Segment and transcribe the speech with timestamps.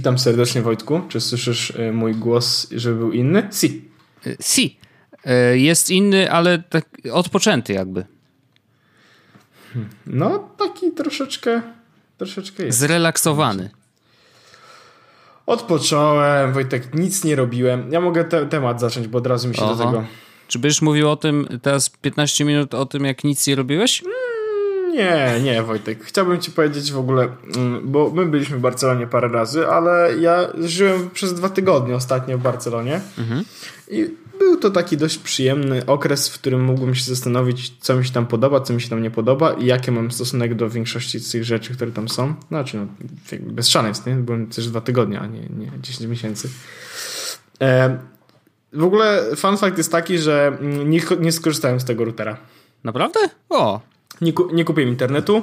[0.00, 1.00] Witam serdecznie Wojtku.
[1.08, 3.48] Czy słyszysz y, mój głos, żeby był inny?
[3.52, 3.88] Si.
[4.26, 4.78] Y, si.
[5.52, 8.04] Y, jest inny, ale tak odpoczęty jakby.
[10.06, 11.62] No, taki troszeczkę,
[12.18, 12.78] troszeczkę jest.
[12.78, 13.70] Zrelaksowany.
[15.46, 17.92] Odpocząłem, Wojtek, nic nie robiłem.
[17.92, 19.74] Ja mogę te temat zacząć, bo od razu mi się Oho.
[19.74, 20.04] do tego...
[20.48, 24.02] Czy byś mówił o tym teraz 15 minut o tym, jak nic nie robiłeś?
[24.90, 26.04] Mm, nie, nie, Wojtek.
[26.04, 30.48] Chciałbym ci powiedzieć w ogóle, mm, bo my byliśmy w Barcelonie parę razy, ale ja
[30.64, 33.44] żyłem przez dwa tygodnie ostatnio w Barcelonie mhm.
[33.88, 38.12] i był to taki dość przyjemny okres, w którym mógłbym się zastanowić, co mi się
[38.12, 41.30] tam podoba, co mi się tam nie podoba i jaki mam stosunek do większości z
[41.30, 42.34] tych rzeczy, które tam są.
[42.48, 42.86] Znaczy, no,
[43.40, 44.14] bez szaleństw, nie?
[44.14, 46.48] Byłem też dwa tygodnie, a nie, nie 10 miesięcy.
[47.60, 47.98] E,
[48.72, 52.36] w ogóle fun fact jest taki, że nie, nie skorzystałem z tego routera.
[52.84, 53.20] Naprawdę?
[53.48, 53.80] O!
[54.20, 55.42] Nie, nie kupiłem internetu.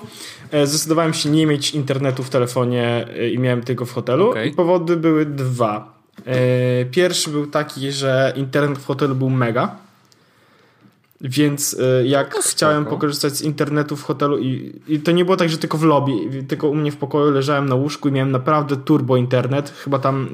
[0.52, 4.30] E, zdecydowałem się nie mieć internetu w telefonie e, i miałem tylko w hotelu.
[4.30, 4.48] Okay.
[4.48, 5.98] I powody były dwa.
[6.26, 9.76] E, pierwszy był taki, że internet w hotelu był mega.
[11.22, 15.50] Więc jak no chciałem pokorzystać z internetu w hotelu i, i, to nie było tak,
[15.50, 16.12] że tylko w lobby,
[16.48, 20.30] tylko u mnie w pokoju leżałem na łóżku i miałem naprawdę turbo internet, chyba tam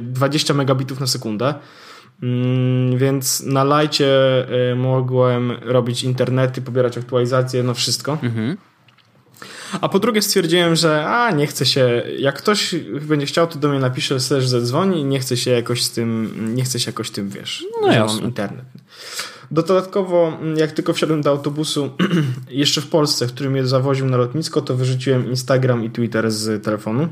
[0.00, 1.54] 20 megabitów na sekundę.
[2.22, 4.06] Mm, więc na lajcie
[4.72, 8.18] y, mogłem robić internety, pobierać aktualizacje, no wszystko.
[8.22, 8.56] Mhm.
[9.80, 13.68] A po drugie stwierdziłem, że a nie chcę się, jak ktoś będzie chciał, to do
[13.68, 17.10] mnie napisze, slash zadzwoni i nie chcę się jakoś z tym, nie chcę się jakoś
[17.10, 18.64] tym, wiesz, no że mam internet.
[19.50, 21.90] Dodatkowo, jak tylko wsiadłem do autobusu,
[22.50, 26.64] jeszcze w Polsce, w którym mnie zawoził na lotnisko, to wyrzuciłem Instagram i Twitter z
[26.64, 27.08] telefonu.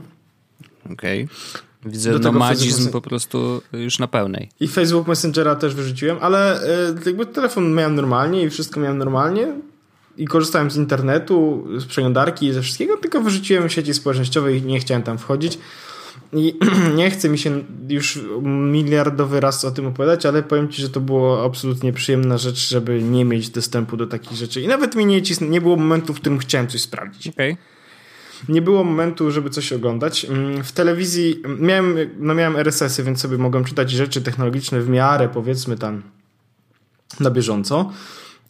[0.92, 1.24] Okej.
[1.24, 1.65] Okay.
[1.86, 4.50] Widzę do nomadzizm po prostu już na pełnej.
[4.60, 9.52] I Facebook Messengera też wyrzuciłem, ale e, jakby telefon miałem normalnie i wszystko miałem normalnie
[10.16, 14.80] i korzystałem z internetu, z przeglądarki i ze wszystkiego, tylko wyrzuciłem sieci społecznościowe i nie
[14.80, 15.58] chciałem tam wchodzić.
[16.32, 16.58] I
[16.96, 21.00] nie chce mi się już miliardowy raz o tym opowiadać, ale powiem Ci, że to
[21.00, 24.60] było absolutnie przyjemna rzecz, żeby nie mieć dostępu do takich rzeczy.
[24.60, 27.28] I nawet mi nie, nie było momentu, w którym chciałem coś sprawdzić.
[27.28, 27.56] Okay
[28.48, 30.24] nie było momentu, żeby coś oglądać.
[30.24, 35.28] Mm, w telewizji miałem, no miałem RSS-y, więc sobie mogłem czytać rzeczy technologiczne w miarę,
[35.28, 36.02] powiedzmy tam
[37.20, 37.90] na bieżąco.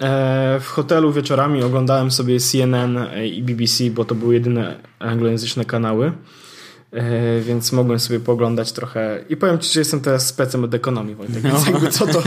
[0.03, 6.13] E, w hotelu wieczorami oglądałem sobie CNN i BBC, bo to były jedyne anglojęzyczne kanały.
[6.93, 9.25] E, więc mogłem sobie poglądać trochę.
[9.29, 11.51] I powiem ci, że jestem teraz specem od ekonomii, Wojtek, no.
[11.51, 12.23] więc jakby co to...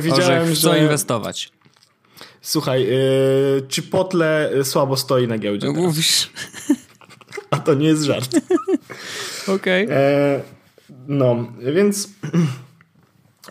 [0.00, 0.78] Widziałem, że...
[0.78, 1.52] inwestować.
[2.44, 5.66] Słuchaj, yy, czy Potle słabo stoi na giełdzie?
[5.66, 6.30] No mówisz.
[7.50, 8.36] A to nie jest żart.
[9.48, 9.84] Okej.
[9.84, 9.96] Okay.
[9.96, 10.40] E,
[11.08, 12.08] no, więc...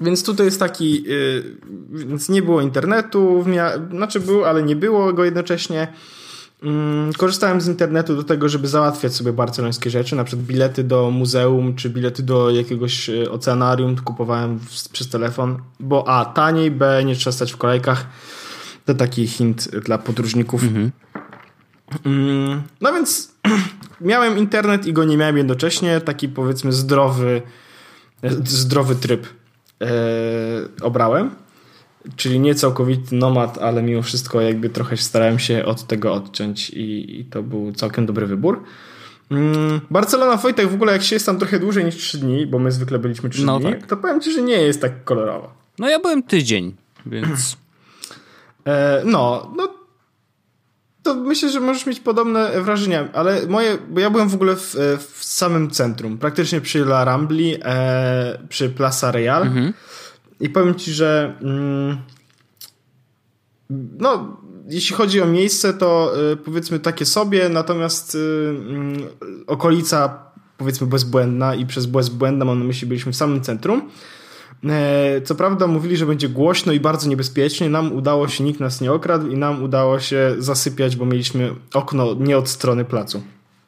[0.02, 1.58] Więc tutaj jest taki, yy,
[1.90, 3.46] więc nie było internetu,
[3.92, 5.88] znaczy był, ale nie było go jednocześnie.
[6.64, 6.70] Yy,
[7.18, 11.76] korzystałem z internetu do tego, żeby załatwiać sobie barcelońskie rzeczy, na przykład bilety do muzeum,
[11.76, 17.16] czy bilety do jakiegoś y, oceanarium kupowałem w, przez telefon, bo a, taniej, b, nie
[17.16, 18.08] trzeba stać w kolejkach.
[18.86, 20.64] To taki hint dla podróżników.
[20.64, 20.92] Mhm.
[22.06, 23.36] Mm, no więc
[24.02, 26.02] miałem internet i go nie miałem jednocześnie.
[26.02, 27.42] Taki powiedzmy zdrowy,
[28.46, 29.28] zdrowy tryb
[29.82, 29.88] e,
[30.82, 31.30] obrałem.
[32.16, 37.20] Czyli nie całkowity nomad, ale mimo wszystko jakby trochę starałem się od tego odciąć i,
[37.20, 38.64] i to był całkiem dobry wybór.
[39.32, 42.60] Mm, Barcelona Wojtek w ogóle jak się jest tam trochę dłużej niż 3 dni, bo
[42.60, 43.88] my zwykle byliśmy 3 no dni, tak.
[43.88, 45.54] to powiem ci, że nie jest tak kolorowo.
[45.80, 47.58] No ja byłem tydzień, więc
[49.06, 49.74] no, no
[51.04, 54.76] to myślę, że możesz mieć podobne wrażenia, ale moje, bo ja byłem w ogóle w,
[55.00, 59.44] w samym centrum, praktycznie przy La Rambli, e, przy Plaza Real.
[59.44, 59.74] Mhm.
[60.40, 61.98] i powiem ci, że mm,
[64.00, 64.38] no,
[64.70, 70.24] jeśli chodzi o miejsce, to y, powiedzmy takie sobie, natomiast y, y, okolica
[70.58, 73.80] powiedzmy bezbłędna i przez bezbłędna mam na myśli byliśmy w samym centrum.
[73.80, 73.84] E,
[75.26, 77.70] co prawda mówili, że będzie głośno i bardzo niebezpiecznie.
[77.70, 82.14] Nam udało się, nikt nas nie okradł i nam udało się zasypiać, bo mieliśmy okno
[82.14, 83.24] nie od strony placu.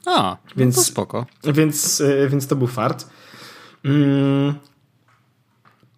[0.06, 1.26] A, no więc, to spoko.
[1.44, 3.08] Więc, e, więc to był fart.
[3.86, 4.54] Mm.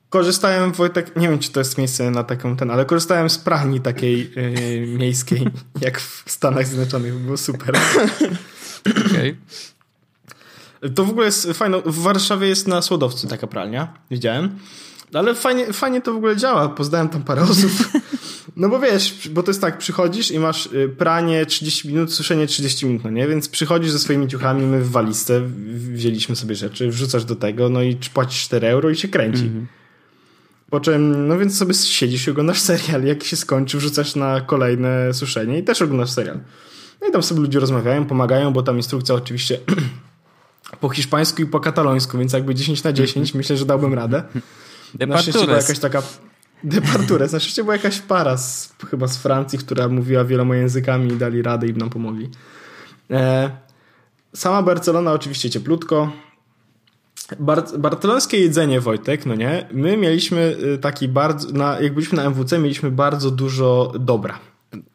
[0.10, 3.82] Korzystałem, Wojtek, nie wiem czy to jest miejsce na taką ten, ale korzystałem z pralni
[3.82, 5.48] takiej yy, miejskiej,
[5.82, 7.14] jak w Stanach Zjednoczonych.
[7.14, 7.78] Było super.
[9.08, 9.38] Okej.
[10.80, 10.90] Okay.
[10.96, 11.82] To w ogóle jest fajne.
[11.82, 13.94] W Warszawie jest na Słodowcu taka pralnia.
[14.12, 14.60] Widziałem.
[15.14, 16.70] Ale fajnie, fajnie to w ogóle działa.
[16.70, 17.72] Poznałem tam parę osób.
[18.58, 22.48] No bo wiesz, bo to jest tak, przychodzisz i masz y, pranie 30 minut, suszenie
[22.48, 23.28] 30 minut, no nie?
[23.28, 25.42] Więc przychodzisz ze swoimi ciuchami, my w walizce
[25.94, 29.42] wzięliśmy sobie rzeczy, wrzucasz do tego, no i płacisz 4 euro i się kręci.
[29.42, 29.66] Mm -hmm.
[30.70, 33.04] Po czym, no więc sobie siedzisz i oglądasz serial.
[33.04, 36.40] Jak się skończy, wrzucasz na kolejne suszenie i też oglądasz serial.
[37.02, 39.60] No i tam sobie ludzie rozmawiają, pomagają, bo tam instrukcja oczywiście
[40.82, 44.24] po hiszpańsku i po katalońsku, więc jakby 10 na 10 myślę, że dałbym radę.
[45.08, 46.02] Na szczęście była jakaś taka
[46.64, 47.28] departurę.
[47.32, 51.42] Na szczęście była jakaś para z, chyba z Francji, która mówiła wieloma językami i dali
[51.42, 52.30] radę i nam pomogli.
[53.12, 53.52] E,
[54.36, 56.12] sama Barcelona oczywiście cieplutko.
[57.40, 59.68] Bar barcelońskie jedzenie, Wojtek, no nie?
[59.72, 64.40] My mieliśmy y, taki bardzo, na, jak byliśmy na MWC, mieliśmy bardzo dużo dobra.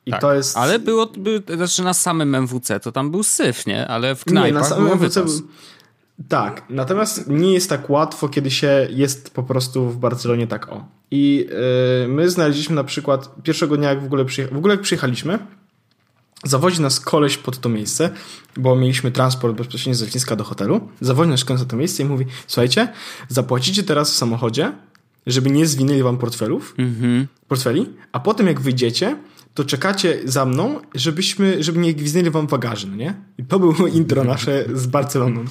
[0.07, 0.57] I tak, to jest...
[0.57, 3.89] Ale było, było, znaczy na samym MWC to tam był syf, nie?
[3.89, 5.43] Ale w knajpach nie, na samym MWC był...
[6.29, 10.85] Tak, natomiast nie jest tak łatwo, kiedy się jest po prostu w Barcelonie tak o.
[11.11, 11.49] I
[12.03, 15.39] yy, my znaleźliśmy na przykład pierwszego dnia, jak w ogóle, przyjecha- w ogóle jak przyjechaliśmy,
[16.45, 18.11] zawozi nas koleś pod to miejsce,
[18.57, 22.07] bo mieliśmy transport bezpośrednio z lotniska do hotelu, zawozi nas koleś na to miejsce i
[22.07, 22.89] mówi, słuchajcie,
[23.29, 24.73] zapłacicie teraz w samochodzie,
[25.27, 27.27] żeby nie zwinęli wam portfelów, mm-hmm.
[27.49, 29.17] portfeli, a potem jak wyjdziecie,
[29.55, 33.15] to czekacie za mną, żebyśmy, żeby nie gwizdnęli wam bagaży, no nie?
[33.39, 35.45] I to było intro nasze z Barceloną.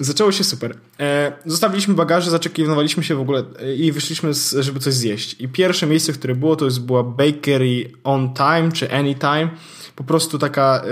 [0.00, 0.76] Zaczęło się super.
[1.00, 5.36] E, zostawiliśmy bagaże, zaczekiwaliśmy się w ogóle e, i wyszliśmy, z, żeby coś zjeść.
[5.38, 9.48] I pierwsze miejsce, które było, to jest była Bakery On Time, czy Anytime.
[9.96, 10.82] Po prostu taka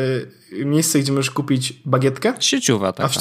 [0.60, 2.34] e, miejsce, gdzie możesz kupić bagietkę.
[2.40, 3.04] Sieciowa taka.
[3.04, 3.16] A w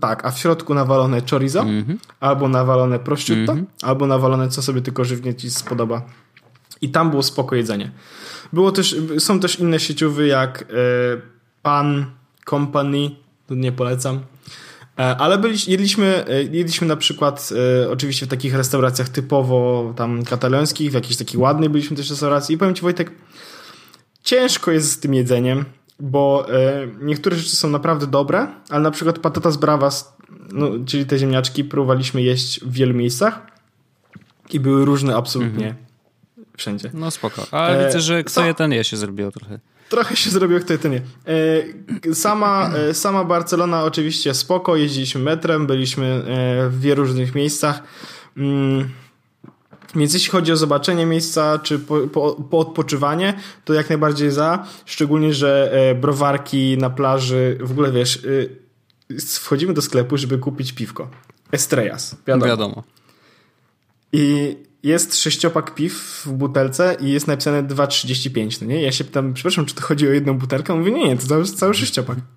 [0.00, 1.96] tak, a w środku nawalone chorizo, mm -hmm.
[2.20, 3.86] albo nawalone prosciutto, mm -hmm.
[3.86, 6.02] albo nawalone co sobie tylko żywnie ci spodoba.
[6.80, 7.90] I tam było spoko jedzenie.
[8.52, 10.64] Było też, są też inne sieciowy jak e,
[11.62, 12.06] Pan
[12.50, 13.10] Company,
[13.50, 14.20] nie polecam.
[14.98, 17.50] E, ale byliśmy, jedliśmy, e, jedliśmy na przykład
[17.82, 22.54] e, oczywiście w takich restauracjach typowo tam katalońskich, w jakiejś takiej ładnej byliśmy też restauracji
[22.54, 23.12] i powiem Ci Wojtek,
[24.22, 25.64] ciężko jest z tym jedzeniem,
[26.00, 30.16] bo e, niektóre rzeczy są naprawdę dobre, ale na przykład patatas bravas,
[30.52, 33.46] no, czyli te ziemniaczki próbowaliśmy jeść w wielu miejscach
[34.50, 35.86] i były różne absolutnie mhm.
[36.56, 36.90] wszędzie.
[36.94, 39.58] No spoko, ale e, widzę, że kto je ten je się zrobiło trochę.
[39.88, 41.00] Trochę się zrobiło jak to nie.
[42.10, 47.82] E, sama, e, sama Barcelona oczywiście spoko, jeździliśmy metrem, byliśmy e, w wielu różnych miejscach.
[48.36, 48.88] Mm,
[49.94, 53.34] więc jeśli chodzi o zobaczenie miejsca czy po, po, po, odpoczywanie,
[53.64, 54.66] to jak najbardziej za.
[54.86, 58.26] Szczególnie, że browarki na plaży, w ogóle wiesz,
[59.18, 61.10] wchodzimy do sklepu, żeby kupić piwko.
[61.52, 62.46] Estrellas, wiadomo.
[62.46, 62.82] wiadomo.
[64.12, 64.56] I
[64.86, 68.82] jest sześciopak piw w butelce i jest napisane 2,35, no nie?
[68.82, 70.72] Ja się pytam, przepraszam, czy to chodzi o jedną butelkę?
[70.72, 72.18] On mówi, nie, nie, to cały, cały sześciopak.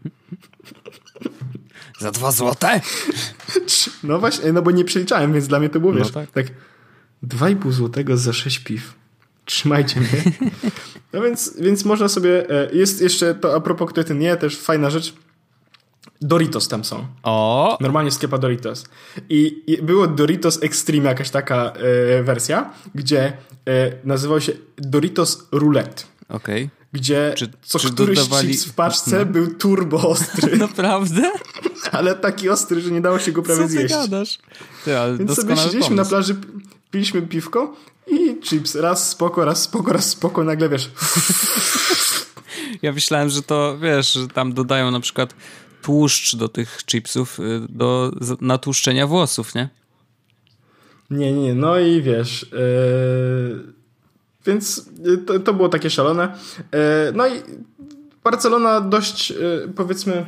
[2.00, 2.82] Za dwa złote?
[4.04, 6.32] No właśnie, no bo nie przeliczałem, więc dla mnie to było, no wiesz, no tak.
[6.32, 6.46] tak
[7.24, 8.94] 2,5 złotego za sześć piw.
[9.46, 10.10] Trzymajcie mnie.
[11.14, 14.58] No więc, więc można sobie, e, jest jeszcze to a propos kto ten nie, też
[14.58, 15.14] fajna rzecz,
[16.22, 17.08] Doritos tam są.
[17.24, 17.78] O!
[17.82, 18.86] Normalnie sklepa Doritos.
[19.30, 26.04] I, I, było Doritos Extreme, jakaś taka e, wersja, gdzie e, nazywał się Doritos Roulette.
[26.30, 26.64] Okej.
[26.64, 26.80] Okay.
[26.94, 28.48] Gdzie czy, co czy któryś dodawali...
[28.48, 29.26] chips w paczce no.
[29.26, 30.58] był turbo ostry.
[30.68, 31.32] Naprawdę?
[31.92, 33.94] ale taki ostry, że nie dało się go prawie co zjeść.
[33.94, 34.40] Co gadasz?
[34.86, 35.96] Ty, ale Więc sobie siedzieliśmy pomysł.
[35.96, 36.36] na plaży,
[36.92, 37.76] piliśmy piwko
[38.08, 38.76] i chips.
[38.76, 40.44] Raz spoko, raz spoko, raz spoko.
[40.44, 40.92] Nagle wiesz...
[42.82, 45.34] Ja myślałem, że to, wiesz, że tam dodają na przykład
[45.90, 49.70] tłuszcz do tych chipsów y, do natłuszczenia włosów, nie?
[51.10, 52.52] Nie, nie, no i wiesz...
[52.52, 53.80] Yy...
[54.46, 54.90] Więc
[55.26, 56.38] to, to, było takie szalone.
[56.58, 56.80] Yy,
[57.14, 57.32] no i
[58.24, 60.26] Barcelona dość, yy, powiedzmy,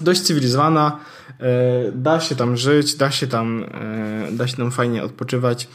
[0.00, 0.98] dość cywilizowana.
[1.92, 3.64] Da się tam żyć, da się tam,
[4.32, 5.68] da się tam fajnie odpoczywać.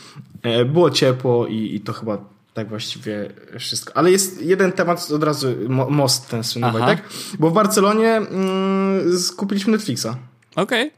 [0.66, 2.18] Było ciepło i, i to chyba
[2.58, 3.98] tak właściwie wszystko.
[3.98, 5.48] Ale jest jeden temat od razu,
[5.90, 7.02] most ten słynny, tak?
[7.40, 10.08] Bo w Barcelonie mm, kupiliśmy Netflixa.
[10.56, 10.88] Okej.
[10.88, 10.92] Okay.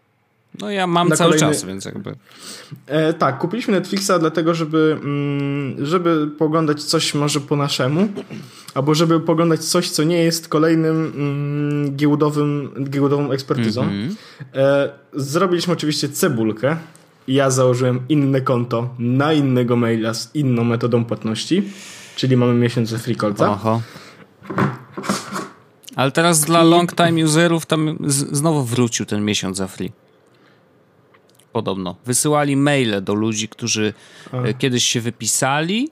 [0.60, 1.56] No ja mam Na cały kolejny...
[1.56, 2.16] czas, więc jakby...
[2.88, 8.08] E, tak, kupiliśmy Netflixa dlatego, żeby, mm, żeby poglądać coś może po naszemu,
[8.74, 13.84] albo żeby poglądać coś, co nie jest kolejnym mm, giełdowym, giełdową ekspertyzą.
[13.84, 14.16] Mm -hmm.
[14.54, 16.78] e, zrobiliśmy oczywiście cebulkę,
[17.30, 21.64] ja założyłem inne konto na innego maila z inną metodą płatności,
[22.16, 23.50] czyli mamy miesiąc free callca.
[23.50, 23.82] Oho.
[25.96, 29.92] Ale teraz dla long time userów tam znowu wrócił ten miesiąc za free.
[31.54, 31.96] Podobno.
[32.06, 33.94] Wysyłali maile do ludzi, którzy
[34.32, 34.38] A.
[34.38, 35.90] E, kiedyś się wypisali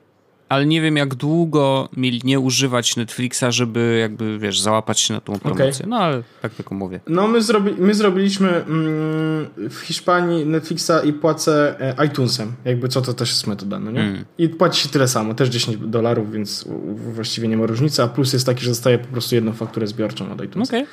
[0.50, 5.22] ale nie wiem jak długo mieli nie używać Netflixa, żeby jakby, wiesz, załapać się na
[5.22, 5.70] tą promocję.
[5.70, 5.88] Okay.
[5.88, 7.00] No ale tak tylko mówię.
[7.08, 12.54] No my, zrobi my zrobiliśmy mm, w Hiszpanii Netflixa i płacę e, iTunesem.
[12.66, 14.02] Jakby co to też jest metoda, no nie?
[14.02, 14.26] Mm.
[14.38, 16.66] I płaci się tyle samo, też 10 dolarów, więc
[17.14, 20.32] właściwie nie ma różnicy, a plus jest taki, że dostaje po prostu jedną fakturę zbiorczą
[20.32, 20.78] od iTunesa.
[20.78, 20.88] Okay.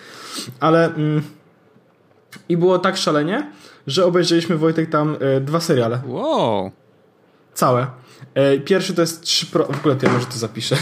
[0.60, 1.22] Ale mm,
[2.48, 3.50] i było tak szalenie,
[3.86, 6.00] że obejrzeliśmy Wojtek tam y, dwa seriale.
[6.06, 6.70] Wow.
[7.54, 7.86] Całe.
[8.34, 9.64] E, pierwszy to jest 3 Pro.
[9.64, 10.76] W ogóle to ja może to zapiszę.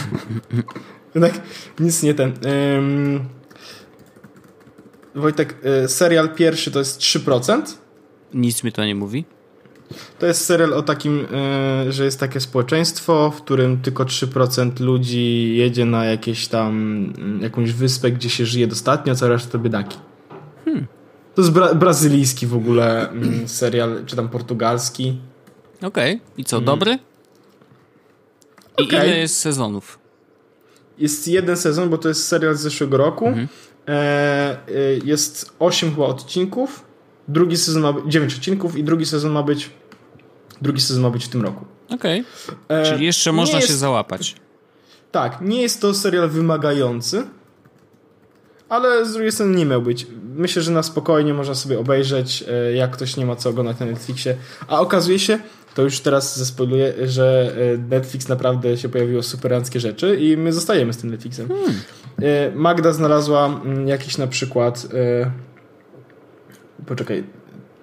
[1.21, 1.40] tak,
[1.80, 2.32] nic nie ten.
[2.75, 3.21] Um,
[5.14, 5.54] Wojtek,
[5.85, 7.62] y, serial pierwszy to jest 3%.
[8.35, 9.25] Nic mi to nie mówi.
[10.18, 11.26] To jest serial o takim,
[11.88, 16.71] y, że jest takie społeczeństwo, w którym tylko 3% ludzi jedzie na jakieś tam,
[17.18, 19.99] mm, jakąś wyspę, gdzie się żyje dostatnio, cała reszta to biedaki.
[20.64, 20.87] Hmm.
[21.35, 25.18] To jest bra brazylijski w ogóle mm, serial, czy tam portugalski.
[25.82, 26.14] Okej.
[26.14, 26.21] Okay.
[26.38, 26.99] I co, hmm.
[28.78, 29.06] I okay.
[29.06, 29.98] ile jest sezonów?
[30.98, 33.26] Jest jeden sezon, bo to jest serial z zeszłego roku.
[33.26, 33.48] Mhm.
[33.88, 34.58] E, e,
[35.04, 36.84] jest 8 chyba odcinków.
[37.28, 39.70] Drugi sezon ma być 9 odcinków i drugi sezon ma być
[40.62, 41.64] drugi sezon ma być w tym roku.
[41.90, 42.24] Okej.
[42.68, 42.78] Okay.
[42.78, 44.36] E, Czyli jeszcze można jest, się załapać.
[45.12, 47.26] Tak, nie jest to serial wymagający,
[48.68, 50.06] ale z drugiej strony nie miał być.
[50.36, 53.86] Myślę, że na spokojnie można sobie obejrzeć, e, jak ktoś nie ma co oglądać na
[53.86, 54.36] Netflixie.
[54.68, 55.38] A okazuje się,
[55.74, 60.92] to już teraz zespoiluję, że e, Netflix naprawdę się pojawiło superanckie rzeczy i my zostajemy
[60.92, 61.48] z tym Netflixem.
[61.48, 61.74] Hmm.
[62.22, 65.30] E, Magda znalazła mm, jakiś na przykład e,
[66.86, 67.24] poczekaj,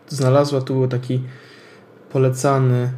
[0.07, 1.21] znalazła tu taki
[2.11, 2.91] polecany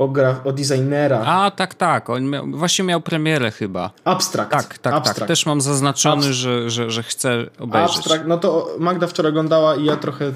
[0.00, 0.12] o,
[0.44, 1.22] o designera.
[1.26, 2.10] A, tak, tak.
[2.10, 3.90] On miał, właśnie miał premierę chyba.
[4.04, 4.50] Abstrakt.
[4.50, 5.18] Tak, tak, Abstract.
[5.18, 5.28] tak.
[5.28, 7.96] Też mam zaznaczony, że, że, że chcę obejrzeć.
[7.96, 8.24] Abstrakt.
[8.26, 10.32] No to Magda wczoraj oglądała i ja trochę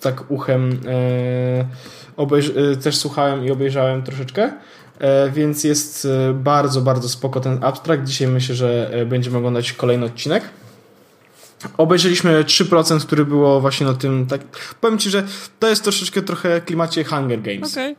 [0.00, 2.20] tak uchem e,
[2.72, 4.52] e, też słuchałem i obejrzałem troszeczkę.
[4.98, 8.04] E, więc jest bardzo, bardzo spoko ten abstrakt.
[8.04, 10.44] Dzisiaj myślę, że będziemy oglądać kolejny odcinek.
[11.78, 14.26] Obejrzeliśmy 3%, który było właśnie na tym.
[14.26, 14.40] Tak,
[14.80, 15.24] powiem ci, że
[15.58, 17.72] to jest troszeczkę trochę klimacie Hunger Games.
[17.72, 17.96] Okay.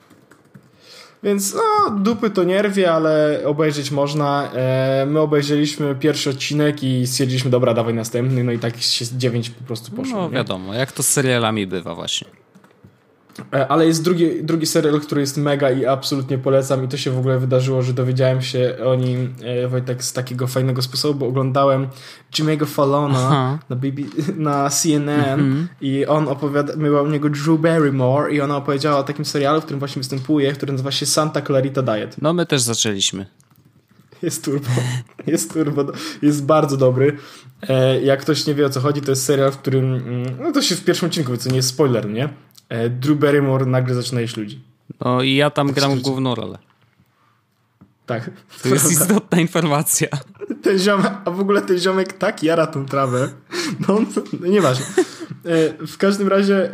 [1.23, 4.51] Więc no, dupy to nierwie, ale obejrzeć można.
[4.53, 9.49] E, my obejrzeliśmy pierwszy odcinek i stwierdziliśmy, dobra, dawaj następny, no i tak się dziewięć
[9.49, 10.21] po prostu poszło.
[10.21, 10.79] No wiadomo, nie?
[10.79, 12.27] jak to z serialami bywa właśnie.
[13.53, 17.11] E, ale jest drugi, drugi serial, który jest mega i absolutnie polecam i to się
[17.11, 21.27] w ogóle wydarzyło, że dowiedziałem się o nim e, Wojtek z takiego fajnego sposobu, bo
[21.27, 21.87] oglądałem
[22.33, 24.01] Jimmy'ego Fallona na, BB,
[24.35, 25.65] na CNN -hmm.
[25.81, 29.63] i on opowiada, miała u niego Drew Barrymore i ona opowiedziała o takim serialu, w
[29.63, 32.15] którym właśnie występuje, który nazywa się Santa Clarita Diet.
[32.21, 33.25] No my też zaczęliśmy.
[34.21, 34.67] Jest turbo.
[35.27, 35.85] Jest turbo.
[36.21, 37.17] Jest bardzo dobry.
[37.69, 39.93] E, jak ktoś nie wie o co chodzi, to jest serial, w którym.
[39.93, 42.29] Mm, no to się w pierwszym odcinku, co nie jest spoiler, nie?
[42.69, 44.61] E, Drew Barrymore nagle zaczyna jeść ludzi.
[45.05, 46.57] No i ja tam tak gram główną rolę.
[48.05, 48.31] Tak.
[48.63, 50.07] To jest istotna informacja.
[50.61, 53.29] Ten ziomek, a w ogóle ten ziomek tak jara tą trawę.
[53.87, 54.05] No, on,
[54.39, 54.85] no nieważne.
[55.45, 56.71] E, w każdym razie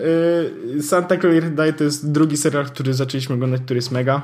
[0.77, 4.21] e, Santa Clarita Diet to jest drugi serial, który zaczęliśmy oglądać, który jest mega.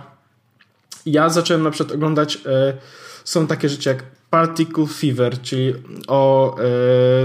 [1.06, 2.38] Ja zacząłem na przykład oglądać
[3.24, 5.74] są takie rzeczy jak Particle Fever, czyli
[6.08, 6.62] o e,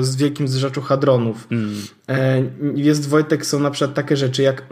[0.01, 1.47] z wielkim zrzeczu hadronów.
[1.51, 1.75] Mm.
[2.09, 2.43] E,
[2.75, 4.63] jest Wojtek, są na przykład takie rzeczy jak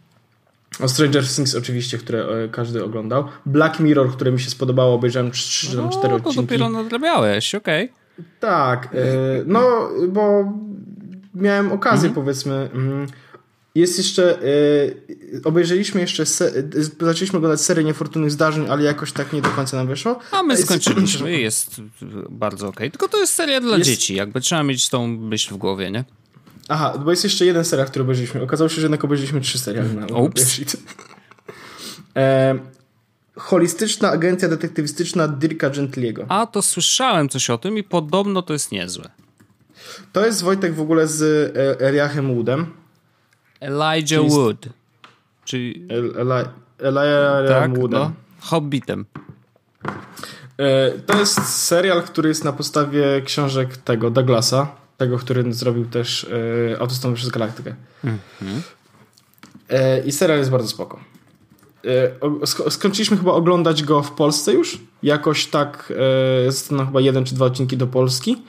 [0.84, 3.24] o Stranger Things oczywiście, które e, każdy oglądał.
[3.46, 6.36] Black Mirror, które mi się spodobało, obejrzałem 3 czy 4 odcinki.
[6.36, 7.84] No, dopiero nadrabiałeś, okej.
[7.84, 8.24] Okay.
[8.40, 8.98] Tak, e,
[9.46, 10.52] no bo
[11.34, 12.20] miałem okazję mm -hmm.
[12.20, 12.68] powiedzmy...
[12.74, 13.06] Mm,
[13.74, 14.38] jest jeszcze,
[15.32, 19.48] yy, obejrzeliśmy jeszcze, se, yy, zaczęliśmy oglądać serię niefortunnych zdarzeń, ale jakoś tak nie do
[19.48, 20.18] końca nam wyszło.
[20.30, 21.80] A my skończyliśmy, jest
[22.30, 22.88] bardzo okej.
[22.88, 22.90] Okay.
[22.90, 23.90] Tylko to jest seria dla jest...
[23.90, 26.04] dzieci, jakby trzeba mieć tą myśl w głowie, nie?
[26.68, 28.42] Aha, bo jest jeszcze jeden serial, który obejrzeliśmy.
[28.42, 30.60] Okazało się, że jednak obejrzeliśmy trzy seriale na Ups.
[32.16, 32.58] e,
[33.36, 36.26] Holistyczna agencja detektywistyczna Dirka Gentliego.
[36.28, 39.10] A, to słyszałem coś o tym i podobno to jest niezłe.
[40.12, 41.22] To jest Wojtek w ogóle z
[41.56, 42.66] e, Eliachem Woodem.
[43.60, 44.68] Elijah Wood.
[45.44, 45.86] Czyli...
[45.90, 46.48] Eli
[46.78, 48.00] Elijah tak, Woodem.
[48.00, 49.04] No, Hobbitem.
[50.58, 56.26] E, to jest serial, który jest na podstawie książek tego Douglasa, tego, który zrobił też
[56.74, 57.74] e, Autostop przez Galaktykę.
[58.04, 58.60] Mm -hmm.
[60.06, 61.00] I serial jest bardzo spoko.
[62.68, 64.78] Skończyliśmy chyba oglądać go w Polsce już.
[65.02, 65.92] Jakoś tak,
[66.44, 68.42] jest no chyba jeden czy dwa odcinki do Polski.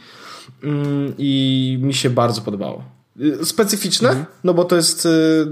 [0.63, 2.83] Mm, I mi się bardzo podobało.
[3.21, 4.25] Y, specyficzne, mhm.
[4.43, 5.47] no bo to jest y,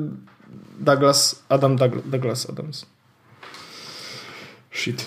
[0.80, 2.86] Douglas, Adam Douglas Adams.
[4.72, 5.06] Shit.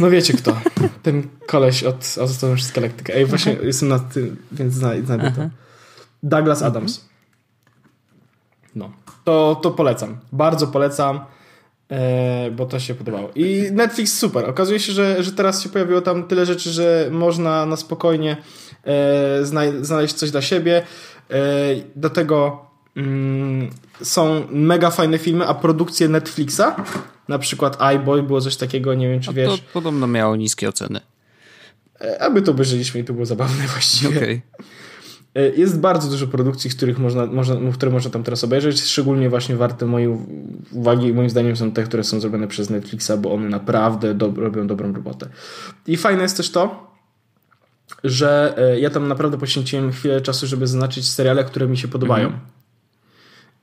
[0.00, 0.60] No wiecie kto.
[1.02, 3.14] Ten koleś od Azotonu przez Galaktykę.
[3.14, 3.66] Ej, właśnie okay.
[3.66, 5.26] jestem na tym, więc znajdę to.
[5.26, 5.50] Mhm.
[6.22, 7.04] Douglas Adams.
[8.74, 8.92] No.
[9.24, 10.18] To, to polecam.
[10.32, 11.20] Bardzo polecam,
[11.90, 13.30] e, bo to się podobało.
[13.34, 14.50] I Netflix super.
[14.50, 18.36] Okazuje się, że, że teraz się pojawiło tam tyle rzeczy, że można na spokojnie
[18.84, 19.44] e,
[19.80, 20.82] znaleźć coś dla siebie.
[21.30, 21.36] E,
[21.96, 23.70] do tego mm,
[24.02, 26.62] są mega fajne filmy, a produkcje Netflixa,
[27.28, 29.60] na przykład iBoy było coś takiego, nie wiem czy a wiesz.
[29.60, 31.00] To podobno miało niskie oceny.
[32.00, 34.16] E, aby to obejrzeliśmy i to było zabawne właściwie.
[34.16, 34.40] Okay.
[35.34, 38.82] E, jest bardzo dużo produkcji, których można, można, które można tam teraz obejrzeć.
[38.82, 40.08] Szczególnie właśnie warte mojej
[40.72, 44.66] uwagi, moim zdaniem, są te, które są zrobione przez Netflixa, bo one naprawdę do, robią
[44.66, 45.28] dobrą robotę.
[45.86, 46.89] I fajne jest też to,
[48.04, 52.26] że e, ja tam naprawdę poświęciłem chwilę czasu, żeby zaznaczyć seriale, które mi się podobają.
[52.26, 52.44] Mhm.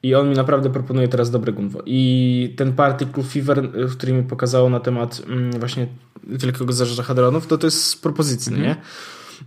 [0.03, 1.79] I on mi naprawdę proponuje teraz dobre gunwo.
[1.85, 5.87] I ten Particle Fever, który mi pokazało na temat mm, właśnie
[6.23, 8.65] Wielkiego Zarządza Hadronów, to to jest z propozycji, mm.
[8.65, 8.75] nie?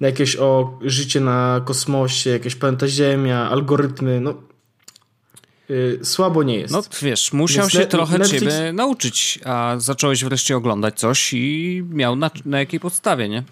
[0.01, 4.35] Jakieś o życie na kosmosie, jakieś planeta Ziemia, algorytmy, no
[5.69, 6.75] yy, słabo nie jest.
[6.75, 8.43] No wiesz, musiał Więc się trochę Netflix...
[8.43, 13.43] ciebie nauczyć, a zacząłeś wreszcie oglądać coś i miał na, na jakiej podstawie, nie?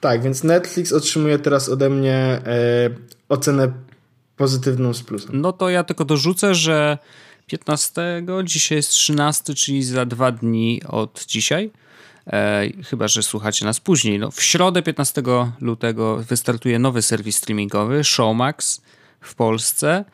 [0.00, 2.90] Tak, więc Netflix otrzymuje teraz ode mnie e,
[3.28, 3.72] ocenę
[4.36, 5.40] pozytywną z plusem.
[5.40, 6.98] No to ja tylko dorzucę, że
[7.46, 11.70] 15, dzisiaj jest 13, czyli za dwa dni od dzisiaj.
[12.26, 14.18] E, chyba, że słuchacie nas później.
[14.18, 15.22] No, w środę 15
[15.60, 18.80] lutego wystartuje nowy serwis streamingowy Showmax
[19.20, 20.04] w Polsce.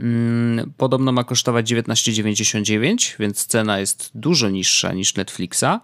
[0.00, 5.80] Mm, podobno ma kosztować 19,99, więc cena jest dużo niższa niż Netflixa.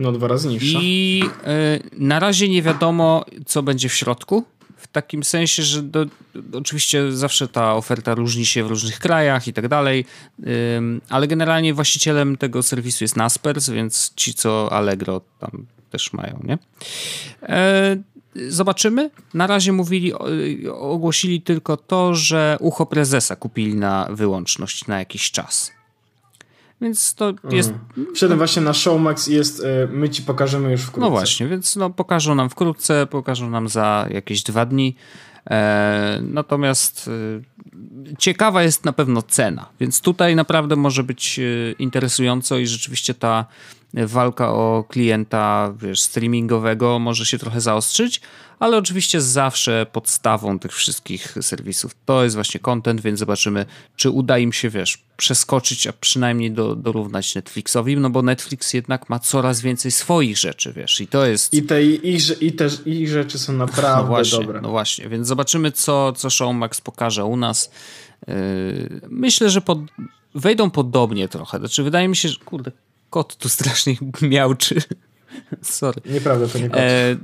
[0.00, 0.78] No, dwa razy niższa.
[0.82, 4.44] I y, na razie nie wiadomo, co będzie w środku.
[4.76, 6.06] W takim sensie, że do,
[6.52, 10.04] oczywiście zawsze ta oferta różni się w różnych krajach i tak dalej,
[11.08, 16.58] ale generalnie właścicielem tego serwisu jest Naspers, więc ci, co Allegro tam też mają, nie?
[17.42, 17.96] E,
[18.48, 19.10] zobaczymy.
[19.34, 20.12] Na razie mówili,
[20.72, 25.72] ogłosili tylko to, że ucho prezesa kupili na wyłączność na jakiś czas.
[26.80, 27.54] Więc to mhm.
[27.54, 27.72] jest.
[28.14, 29.64] Wszedłem właśnie na Showmax i jest.
[29.64, 31.00] E, my ci pokażemy już wkrótce.
[31.00, 34.96] No właśnie, więc no, pokażą nam wkrótce, pokażą nam za jakieś dwa dni.
[35.46, 41.42] E, natomiast e, ciekawa jest na pewno cena, więc tutaj naprawdę może być e,
[41.72, 43.46] interesująco i rzeczywiście ta
[43.94, 48.20] walka o klienta wiesz, streamingowego może się trochę zaostrzyć,
[48.60, 53.66] ale oczywiście zawsze podstawą tych wszystkich serwisów to jest właśnie content, więc zobaczymy,
[53.96, 59.08] czy uda im się, wiesz, przeskoczyć, a przynajmniej do, dorównać Netflixowi, no bo Netflix jednak
[59.08, 61.54] ma coraz więcej swoich rzeczy, wiesz, i to jest...
[61.54, 64.60] I te ich, i też ich rzeczy są naprawdę no właśnie, dobre.
[64.60, 67.70] No właśnie, więc zobaczymy, co, co Showmax pokaże u nas.
[68.28, 69.78] Yy, myślę, że pod,
[70.34, 72.72] wejdą podobnie trochę, znaczy wydaje mi się, że kurde,
[73.10, 74.82] kot tu strasznie miałczy.
[75.62, 76.00] Sorry.
[76.06, 76.78] Nieprawda, to nie kot.
[76.78, 77.16] E,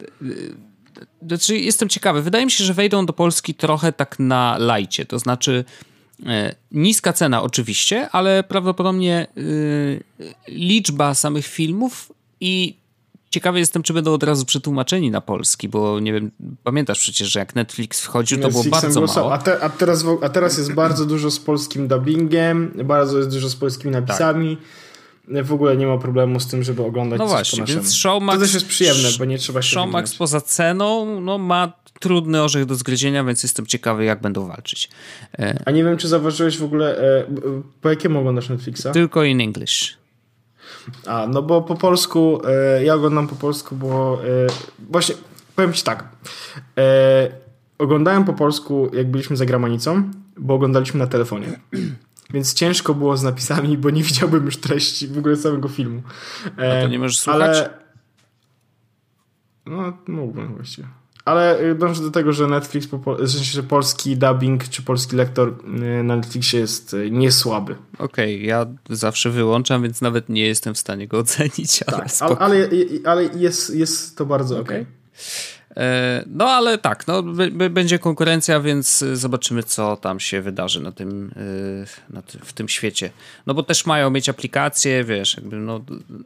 [1.27, 2.23] znaczy jestem ciekawy.
[2.23, 5.07] Wydaje mi się, że wejdą do Polski trochę tak na lajcie.
[5.07, 5.65] To znaczy
[6.27, 12.77] e, niska cena oczywiście, ale prawdopodobnie e, liczba samych filmów i
[13.31, 16.31] ciekawy jestem, czy będą od razu przetłumaczeni na polski, bo nie wiem,
[16.65, 19.33] pamiętasz przecież, że jak Netflix wchodził, to było bardzo mało.
[19.33, 23.49] A, te, a, teraz, a teraz jest bardzo dużo z polskim dubbingiem, bardzo jest dużo
[23.49, 24.57] z polskimi napisami.
[24.57, 24.67] Tak
[25.45, 28.55] w ogóle nie ma problemu z tym, żeby oglądać no właśnie, więc Showmax, To też
[28.55, 33.25] jest przyjemne, bo nie trzeba się Showmax poza ceną no, ma trudny orzech do zgryzienia,
[33.25, 34.89] więc jestem ciekawy, jak będą walczyć.
[35.39, 37.25] E, A nie wiem, czy zauważyłeś w ogóle, e,
[37.81, 38.87] po jakiemu oglądasz Netflixa?
[38.93, 39.97] Tylko in English.
[41.07, 44.21] A, no bo po polsku, e, ja oglądam po polsku, bo
[44.91, 45.15] właśnie,
[45.57, 46.05] powiem ci tak,
[47.79, 51.61] oglądałem po polsku, jak byliśmy za granicą, bo oglądaliśmy na telefonie.
[52.35, 56.03] Więc ciężko było z napisami, bo nie widziałbym już treści w ogóle całego filmu.
[56.59, 57.41] E, A to nie możesz słuchać?
[57.57, 57.71] Ale...
[59.67, 60.89] No, mógłbym właściwie.
[61.27, 65.49] Ale y, dążę do tego, że Netflix, w sensie, że polski dubbing czy polski lektor
[65.49, 67.77] y, na Netflixie jest y, niesłaby.
[67.99, 71.83] Okej, okay, ja zawsze wyłączam, więc nawet nie jestem w stanie go ocenić.
[71.87, 72.69] Ale, tak, ale, ale,
[73.05, 74.63] ale, jest, jest to bardzo ok.
[74.63, 74.87] okay.
[75.77, 77.23] E, no ale tak, no,
[77.71, 81.31] będzie konkurencja, więc zobaczymy, co tam się wydarzy na tym,
[82.11, 83.11] e, na w tym świecie.
[83.47, 85.81] No bo też mają mieć aplikacje, wiesz, jakby, no,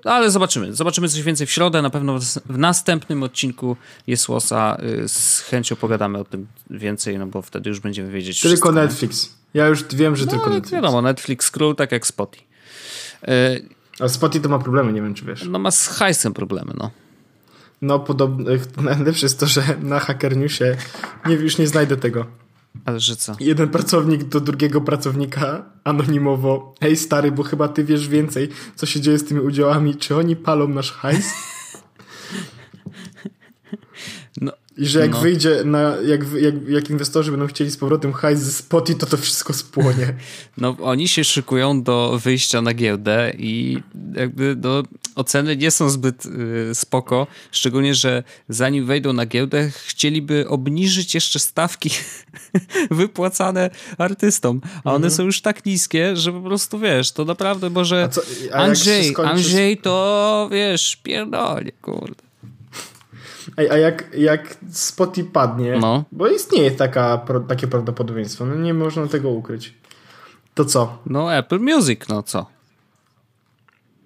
[0.05, 0.75] ale zobaczymy.
[0.75, 1.83] Zobaczymy coś więcej w środę.
[1.83, 7.43] Na pewno w następnym odcinku Jesłosa e, z chęcią pogadamy o tym więcej, no bo
[7.43, 9.31] wtedy już będziemy wiedzieć Tylko wszystko, Netflix.
[9.55, 10.73] Ja już wiem, że no, tylko Netflix.
[10.73, 12.39] wiadomo, Netflix król, tak jak Spoty.
[14.01, 15.45] Ale Spoty to ma problemy, nie wiem, czy wiesz.
[15.49, 16.91] No ma z hajsem problemy, no.
[17.83, 18.51] No, podobno,
[18.83, 20.77] najlepsze jest to, że na Hacker Newsie
[21.27, 22.27] nie, już nie znajdę tego.
[22.85, 23.37] Ale że co?
[23.41, 26.75] Jeden pracownik do drugiego pracownika anonimowo.
[26.81, 29.97] Hej stary, bo chyba ty wiesz więcej, co się dzieje z tymi udziałami.
[29.97, 31.33] Czy oni palą nasz hajs?
[34.41, 35.21] No, I że jak no.
[35.21, 39.17] wyjdzie, na, jak, jak, jak inwestorzy będą chcieli z powrotem hajs ze spoty, to to
[39.17, 40.15] wszystko spłonie.
[40.57, 43.79] No oni się szykują do wyjścia na giełdę i
[44.15, 44.83] jakby no,
[45.15, 51.39] oceny nie są zbyt y, spoko, szczególnie, że zanim wejdą na giełdę chcieliby obniżyć jeszcze
[51.39, 51.91] stawki
[52.91, 55.11] wypłacane artystom, a one mhm.
[55.11, 58.21] są już tak niskie, że po prostu wiesz, to naprawdę może a co,
[58.53, 59.15] a Andrzej.
[59.25, 62.30] Andrzej to wiesz, pierdolnie, kurde.
[63.57, 66.05] Ej, a jak, jak Spotify padnie, no.
[66.13, 69.75] bo istnieje taka, takie prawdopodobieństwo, no nie można tego ukryć.
[70.55, 70.99] To co?
[71.07, 72.47] No Apple Music, no co?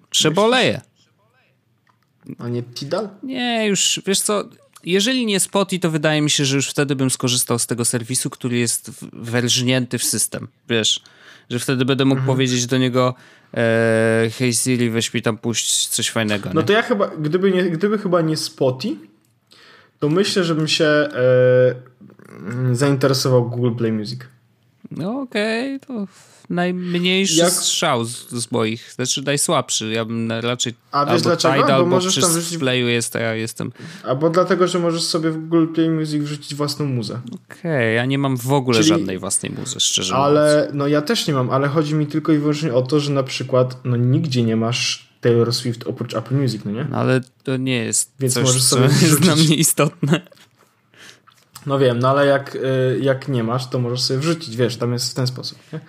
[0.09, 0.81] Przeboleje.
[2.39, 3.09] A nie Tidal?
[3.23, 4.43] Nie, już, wiesz co,
[4.83, 8.29] jeżeli nie Spotify, to wydaje mi się, że już wtedy bym skorzystał z tego serwisu,
[8.29, 10.47] który jest werżnięty w system.
[10.69, 11.01] Wiesz,
[11.49, 12.35] że wtedy będę mógł mhm.
[12.35, 13.15] powiedzieć do niego
[13.53, 16.49] e, hej Siri, weź mi tam puść coś fajnego.
[16.53, 16.67] No nie?
[16.67, 19.07] to ja chyba, gdyby, nie, gdyby chyba nie Spotify,
[20.05, 21.09] to myślę, żebym się e,
[22.71, 24.19] zainteresował Google Play Music.
[24.91, 26.07] No okej, okay, to
[26.49, 27.51] najmniejszy Jak...
[27.51, 29.91] strzał z, z, moich, znaczy najsłabszy.
[29.91, 31.53] Ja bym raczej A wiesz dlaczego?
[31.55, 32.57] Tidal, bo możesz tam wrzucić...
[32.57, 33.71] playu jest, a ja jestem...
[34.03, 37.19] Albo dlatego, że możesz sobie w Google Play Music wrzucić własną muzę.
[37.27, 38.89] Okej, okay, ja nie mam w ogóle Czyli...
[38.89, 40.69] żadnej własnej muzy, szczerze ale, mówiąc.
[40.69, 43.11] Ale, no ja też nie mam, ale chodzi mi tylko i wyłącznie o to, że
[43.11, 46.87] na przykład no nigdzie nie masz Taylor Swift oprócz Apple Music, no nie?
[46.89, 50.21] No ale to nie jest Więc coś, możesz sobie co jest dla mnie istotne.
[51.65, 54.93] No wiem, no ale jak, y, jak nie masz, to możesz sobie wrzucić, wiesz, tam
[54.93, 55.57] jest w ten sposób.
[55.73, 55.79] Nie?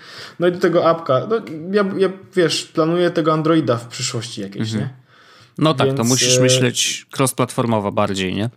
[0.40, 1.37] No i do tego apka, no
[1.72, 4.81] ja, ja wiesz, planuję tego Androida w przyszłości jakieś, mhm.
[4.81, 4.94] nie?
[5.59, 8.51] No tak, Więc, to musisz y, myśleć cross-platformowo bardziej, nie?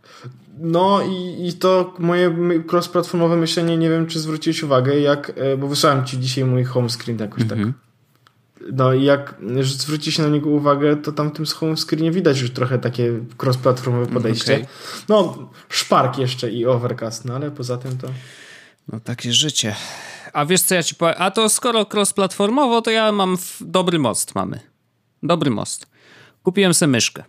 [0.59, 2.29] No i, i to moje
[2.71, 6.89] cross-platformowe myślenie, nie wiem, czy zwróciłeś uwagę, jak, y, bo wysłałem ci dzisiaj mój home
[6.89, 7.73] screen jakoś tak mhm.
[7.73, 7.88] tak
[8.71, 12.41] no i jak zwróci się na niego uwagę, to tam w tym home screenie widać
[12.41, 14.55] już trochę takie cross-platformowe podejście.
[14.55, 14.67] Okay.
[15.09, 18.07] No, szpark jeszcze i overcast, no ale poza tym to...
[18.87, 19.75] No takie życie.
[20.33, 21.15] A wiesz co ja ci powiem?
[21.17, 24.59] A to skoro cross-platformowo, to ja mam dobry most mamy.
[25.23, 25.87] Dobry most.
[26.43, 27.23] Kupiłem sobie myszkę.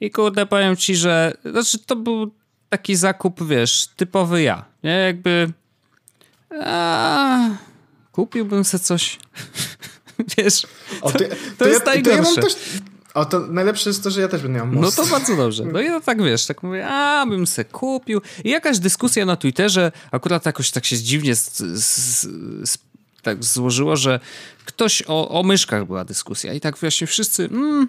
[0.00, 2.34] I kurde, powiem ci, że znaczy to był
[2.68, 4.64] taki zakup, wiesz, typowy ja.
[4.82, 5.52] Nie, jakby...
[6.64, 7.38] A
[8.16, 9.18] kupiłbym sobie coś.
[10.38, 10.66] Wiesz,
[11.00, 12.40] o, ty, to, to, jest ja, najgorsze.
[12.40, 12.54] To ja
[13.14, 14.98] o, to najlepsze jest to, że ja też będę miał most.
[14.98, 15.64] No to bardzo dobrze.
[15.64, 18.20] No i ja tak wiesz, tak mówię, a bym se kupił.
[18.44, 22.22] I jakaś dyskusja na Twitterze, akurat jakoś tak się dziwnie z, z,
[22.70, 22.78] z,
[23.22, 24.20] tak złożyło, że
[24.64, 27.88] ktoś o, o myszkach była dyskusja i tak właśnie wszyscy, mm,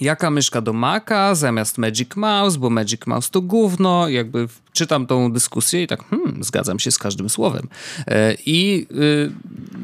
[0.00, 4.08] jaka myszka do Maca zamiast Magic Mouse, bo Magic Mouse to gówno.
[4.08, 7.68] Jakby czytam tą dyskusję i tak, hmm, zgadzam się z każdym słowem.
[8.06, 9.32] E, I, y,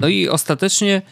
[0.00, 1.02] no i ostatecznie.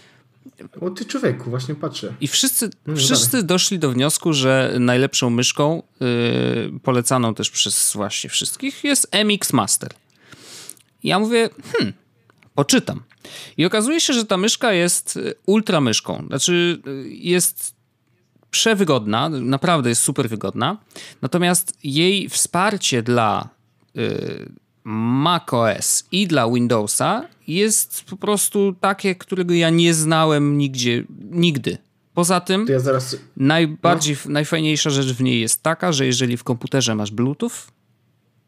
[0.80, 2.14] O ty człowieku, właśnie patrzę.
[2.20, 8.30] I wszyscy, no, wszyscy doszli do wniosku, że najlepszą myszką, yy, polecaną też przez właśnie
[8.30, 9.90] wszystkich, jest MX Master.
[11.02, 11.94] I ja mówię, hmm,
[12.54, 13.02] poczytam.
[13.56, 16.24] I okazuje się, że ta myszka jest ultra myszką.
[16.26, 17.76] Znaczy, y, jest
[18.57, 20.77] przewygodna, naprawdę jest super wygodna.
[21.23, 23.49] Natomiast jej wsparcie dla
[23.97, 24.53] y,
[24.85, 31.79] macOS i dla Windowsa jest po prostu takie, którego ja nie znałem nigdzie, nigdy.
[32.14, 33.16] Poza tym, ja zaraz...
[33.37, 34.33] najbardziej, no.
[34.33, 37.51] najfajniejsza rzecz w niej jest taka, że jeżeli w komputerze masz Bluetooth,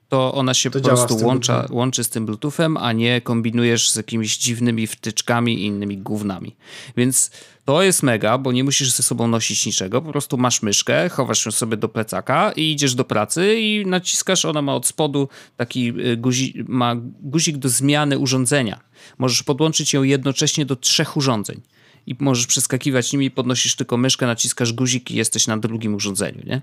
[0.09, 3.97] to ona się to po prostu łącza, łączy z tym Bluetoothem, a nie kombinujesz z
[3.97, 6.57] jakimiś dziwnymi wtyczkami i innymi gównami.
[6.97, 7.31] Więc
[7.65, 11.47] to jest mega, bo nie musisz ze sobą nosić niczego, po prostu masz myszkę, chowasz
[11.47, 15.89] ją sobie do plecaka i idziesz do pracy i naciskasz, ona ma od spodu taki
[15.89, 18.81] y, guzik, ma guzik do zmiany urządzenia.
[19.19, 21.61] Możesz podłączyć ją jednocześnie do trzech urządzeń
[22.07, 26.63] i możesz przeskakiwać nimi, podnosisz tylko myszkę, naciskasz guzik i jesteś na drugim urządzeniu, nie?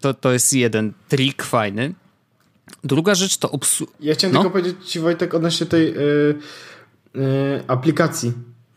[0.00, 1.94] To, to jest jeden trik fajny.
[2.84, 3.92] Druga rzecz to obsługa.
[4.00, 4.40] Ja chciałem no?
[4.40, 6.38] tylko powiedzieć Ci, Wojtek, odnośnie tej yy,
[7.14, 7.22] yy,
[7.66, 8.32] aplikacji.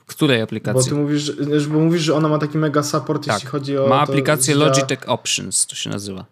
[0.06, 0.84] Której aplikacji?
[0.84, 3.36] Bo ty mówisz, że, bo mówisz, że ona ma taki mega support, tak.
[3.36, 3.88] jeśli chodzi o.
[3.88, 6.26] Ma aplikację to, Logitech Options, to się nazywa.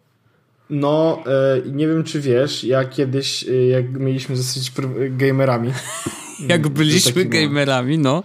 [0.69, 1.23] No,
[1.65, 4.71] yy, nie wiem, czy wiesz, ja kiedyś, jak mieliśmy zostać
[5.09, 5.71] gamerami.
[6.47, 8.23] jak byliśmy gamerami, no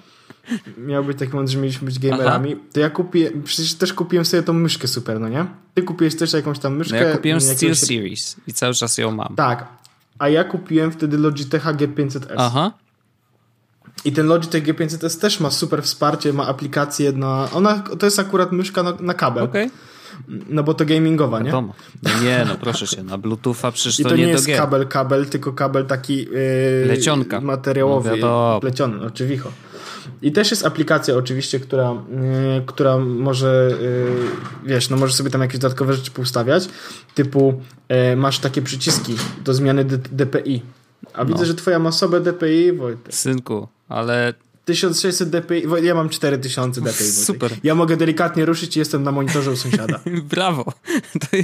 [0.78, 2.62] miał być taki moment, że mieliśmy być gamerami, Aha.
[2.72, 5.46] to ja kupiłem, przecież też kupiłem sobie tą myszkę super, no nie?
[5.74, 7.00] Ty kupiłeś też jakąś tam myszkę.
[7.00, 9.34] No ja kupiłem Steel Series i cały czas ją mam.
[9.36, 9.68] Tak,
[10.18, 12.34] a ja kupiłem wtedy Logitecha G500S.
[12.36, 12.72] Aha.
[14.04, 17.48] I ten Logitech G500S też ma super wsparcie, ma aplikację na...
[17.52, 19.44] Ona, to jest akurat myszka na, na kabel.
[19.44, 19.66] Okej.
[19.66, 19.78] Okay.
[20.48, 21.44] No bo to gamingowa, nie?
[21.44, 21.74] Wiadomo.
[22.02, 24.86] No nie, no proszę cię, na Bluetootha przecież I to, to nie, nie jest kabel,
[24.86, 27.40] kabel, tylko kabel taki yy, Lecionka.
[27.40, 29.48] materiałowy, no pleciony, oczywiście.
[30.22, 35.40] I też jest aplikacja oczywiście, która, yy, która może, yy, wiesz, no możesz sobie tam
[35.40, 36.68] jakieś dodatkowe rzeczy poustawiać,
[37.14, 40.62] typu yy, masz takie przyciski do zmiany DPI.
[41.14, 41.32] A no.
[41.32, 43.14] widzę, że twoja ma sobie DPI, Wojtek.
[43.14, 47.04] Synku, ale 1600 dpi, ja mam 4000 dpi.
[47.04, 47.50] Super.
[47.62, 50.00] Ja mogę delikatnie ruszyć i jestem na monitorze u sąsiada.
[50.34, 50.72] Brawo.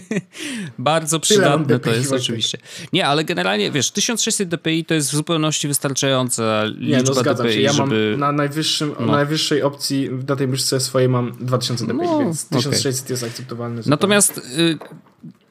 [0.78, 2.58] bardzo przydatne to jest oczywiście.
[2.92, 7.46] Nie, ale generalnie, wiesz, 1600 dpi to jest w zupełności wystarczająca liczba Nie, no zgadzam
[7.46, 7.60] DPI, się.
[7.60, 8.10] Ja żeby...
[8.10, 9.06] mam na, najwyższym, no.
[9.06, 13.12] najwyższej opcji na tej myszce swojej mam 2000 dpi, no, więc 1600 okay.
[13.12, 13.82] jest akceptowalny.
[13.82, 13.90] Zupełnie.
[13.90, 14.78] Natomiast y,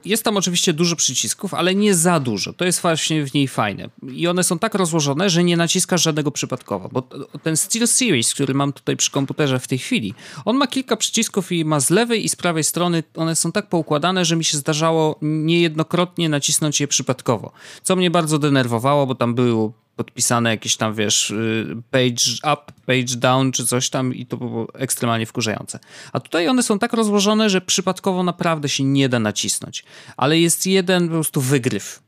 [0.05, 2.53] jest tam oczywiście dużo przycisków, ale nie za dużo.
[2.53, 3.89] To jest właśnie w niej fajne.
[4.13, 6.89] I one są tak rozłożone, że nie naciskasz żadnego przypadkowo.
[6.91, 7.01] Bo
[7.43, 10.13] ten Steel Series, który mam tutaj przy komputerze w tej chwili,
[10.45, 13.69] on ma kilka przycisków i ma z lewej i z prawej strony, one są tak
[13.69, 17.51] poukładane, że mi się zdarzało niejednokrotnie nacisnąć je przypadkowo.
[17.83, 23.15] Co mnie bardzo denerwowało, bo tam były podpisane jakieś tam, wiesz, y, page up, page
[23.17, 25.79] down czy coś tam i to było ekstremalnie wkurzające.
[26.13, 29.83] A tutaj one są tak rozłożone, że przypadkowo naprawdę się nie da nacisnąć.
[30.17, 31.99] Ale jest jeden po prostu wygryw.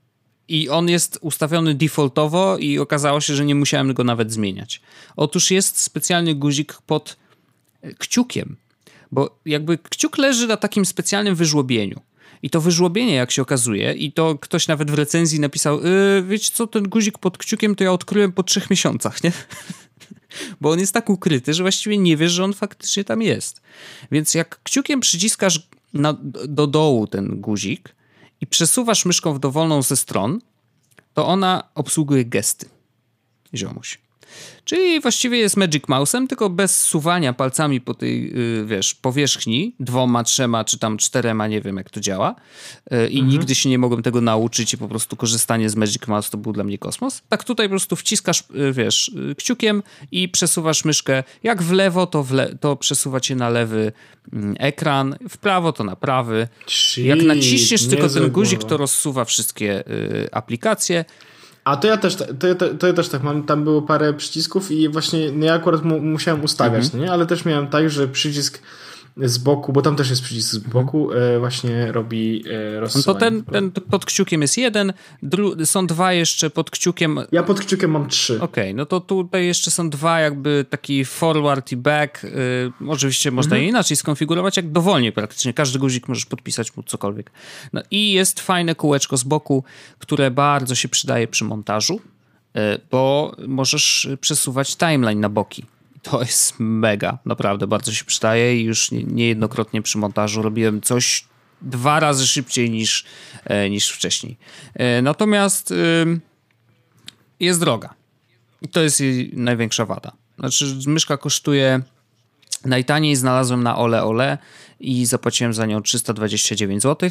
[0.48, 4.82] I on jest ustawiony defaultowo i okazało się, że nie musiałem go nawet zmieniać.
[5.16, 7.18] Otóż jest specjalny guzik pod
[7.98, 8.56] kciukiem,
[9.12, 12.02] bo jakby kciuk leży na takim specjalnym wyżłobieniu.
[12.44, 16.52] I to wyżłobienie, jak się okazuje, i to ktoś nawet w recenzji napisał, yy, wiecie
[16.54, 19.32] co, ten guzik pod kciukiem to ja odkryłem po trzech miesiącach, nie?
[20.62, 23.62] Bo on jest tak ukryty, że właściwie nie wiesz, że on faktycznie tam jest.
[24.12, 27.96] Więc jak kciukiem przyciskasz na, do dołu ten guzik
[28.42, 30.42] i przesuwasz myszką w dowolną ze stron,
[31.14, 32.70] to ona obsługuje gesty.
[33.56, 34.07] Ziomuś.
[34.68, 40.24] Czyli właściwie jest Magic Mouse'em, tylko bez suwania palcami po tej, y, wiesz, powierzchni, dwoma,
[40.24, 42.36] trzema, czy tam czterema, nie wiem jak to działa.
[42.94, 43.30] Y, I mhm.
[43.30, 46.54] nigdy się nie mogłem tego nauczyć i po prostu korzystanie z Magic Mouse to był
[46.54, 47.22] dla mnie kosmos.
[47.30, 51.24] Tak tutaj po prostu wciskasz, y, wiesz, kciukiem i przesuwasz myszkę.
[51.44, 53.92] Jak w lewo, to, w le to przesuwa cię na lewy
[54.34, 56.48] mm, ekran, w prawo to na prawy.
[56.98, 59.84] Jak naciśniesz tylko ten guzik, to rozsuwa wszystkie
[60.32, 61.06] aplikacje.
[61.68, 64.72] A to ja też, to, to, to ja też tak mam, tam było parę przycisków
[64.72, 67.00] i właśnie no ja akurat mu, musiałem ustawiać, mhm.
[67.00, 67.12] no nie?
[67.12, 68.60] ale też miałem tak, że przycisk
[69.20, 72.44] z boku, bo tam też jest przycisk z boku, e, właśnie robi
[72.78, 74.94] e, No to ten, ten pod kciukiem jest jeden,
[75.66, 77.20] są dwa jeszcze pod kciukiem.
[77.32, 78.36] Ja pod kciukiem mam trzy.
[78.36, 82.26] Okej, okay, no to tutaj jeszcze są dwa jakby taki forward i back.
[82.26, 82.30] E,
[82.88, 83.64] oczywiście można mhm.
[83.64, 85.54] je inaczej skonfigurować, jak dowolnie praktycznie.
[85.54, 87.32] Każdy guzik możesz podpisać mu cokolwiek.
[87.74, 89.64] No i jest fajne kółeczko z boku,
[90.00, 92.00] które bardzo się przydaje przy montażu,
[92.56, 95.66] e, bo możesz przesuwać timeline na boki
[96.12, 101.26] to jest mega, naprawdę bardzo się przydaje i już niejednokrotnie przy montażu robiłem coś
[101.62, 103.06] dwa razy szybciej niż,
[103.46, 104.38] e, niż wcześniej.
[104.74, 105.74] E, natomiast
[107.40, 107.94] jest droga.
[108.62, 110.12] I to jest jej największa wada.
[110.40, 111.82] Znaczy, myszka kosztuje
[112.66, 114.38] najtaniej znalazłem na Ole Ole
[114.80, 117.10] i zapłaciłem za nią 329 zł.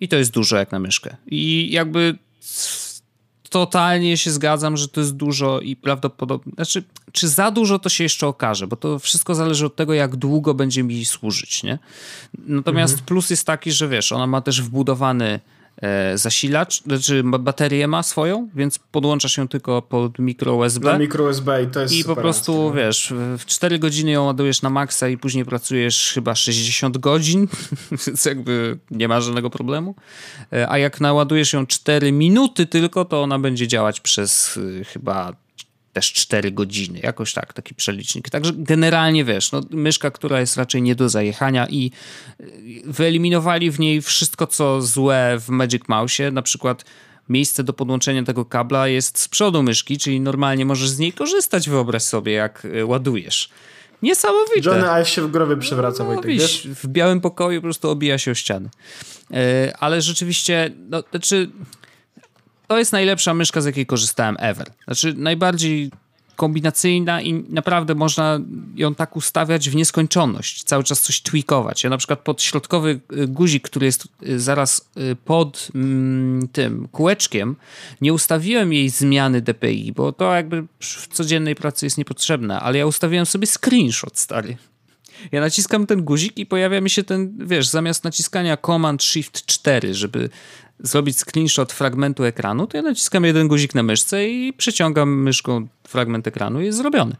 [0.00, 1.16] I to jest dużo jak na myszkę.
[1.26, 2.18] I jakby
[3.56, 8.04] totalnie się zgadzam, że to jest dużo i prawdopodobnie, znaczy, czy za dużo to się
[8.04, 11.78] jeszcze okaże, bo to wszystko zależy od tego, jak długo będzie mi służyć, nie?
[12.38, 13.06] Natomiast mhm.
[13.06, 15.40] plus jest taki, że wiesz, ona ma też wbudowany
[16.14, 20.92] zasilacz, znaczy baterię ma swoją, więc podłączasz ją tylko pod mikro USB.
[20.92, 22.72] Na mikro USB i to jest I po prostu, no.
[22.72, 27.48] wiesz, w 4 godziny ją ładujesz na maksa i później pracujesz chyba 60 godzin,
[28.06, 29.94] więc jakby nie ma żadnego problemu.
[30.52, 35.32] E, a jak naładujesz ją 4 minuty tylko, to ona będzie działać przez y, chyba
[35.96, 38.30] też 4 godziny, jakoś tak, taki przelicznik.
[38.30, 41.90] Także generalnie wiesz, no, myszka, która jest raczej nie do zajechania i
[42.40, 46.84] y, wyeliminowali w niej wszystko, co złe w Magic Mouse, na przykład
[47.28, 51.68] miejsce do podłączenia tego kabla jest z przodu myszki, czyli normalnie możesz z niej korzystać,
[51.68, 53.48] wyobraź sobie, jak y, ładujesz.
[54.02, 54.70] Niesamowite.
[54.70, 56.68] Johnny Ive się w growie przewraca, no, Wojtek, wiesz?
[56.68, 58.68] W białym pokoju po prostu obija się o ściany.
[59.30, 59.38] Yy,
[59.78, 61.50] ale rzeczywiście, no, znaczy
[62.68, 64.70] to jest najlepsza myszka, z jakiej korzystałem ever.
[64.84, 65.90] Znaczy, najbardziej
[66.36, 68.40] kombinacyjna i naprawdę można
[68.74, 71.84] ją tak ustawiać w nieskończoność, cały czas coś tweakować.
[71.84, 76.88] Ja na przykład pod środkowy y, guzik, który jest y, zaraz y, pod mm, tym
[76.92, 77.56] kółeczkiem,
[78.00, 82.86] nie ustawiłem jej zmiany DPI, bo to jakby w codziennej pracy jest niepotrzebne, ale ja
[82.86, 84.56] ustawiłem sobie screenshot stary.
[85.32, 89.94] Ja naciskam ten guzik i pojawia mi się ten, wiesz, zamiast naciskania Command Shift 4,
[89.94, 90.28] żeby
[90.78, 96.26] zrobić screenshot fragmentu ekranu, to ja naciskam jeden guzik na myszce i przeciągam myszką fragment
[96.26, 97.16] ekranu i jest zrobiony.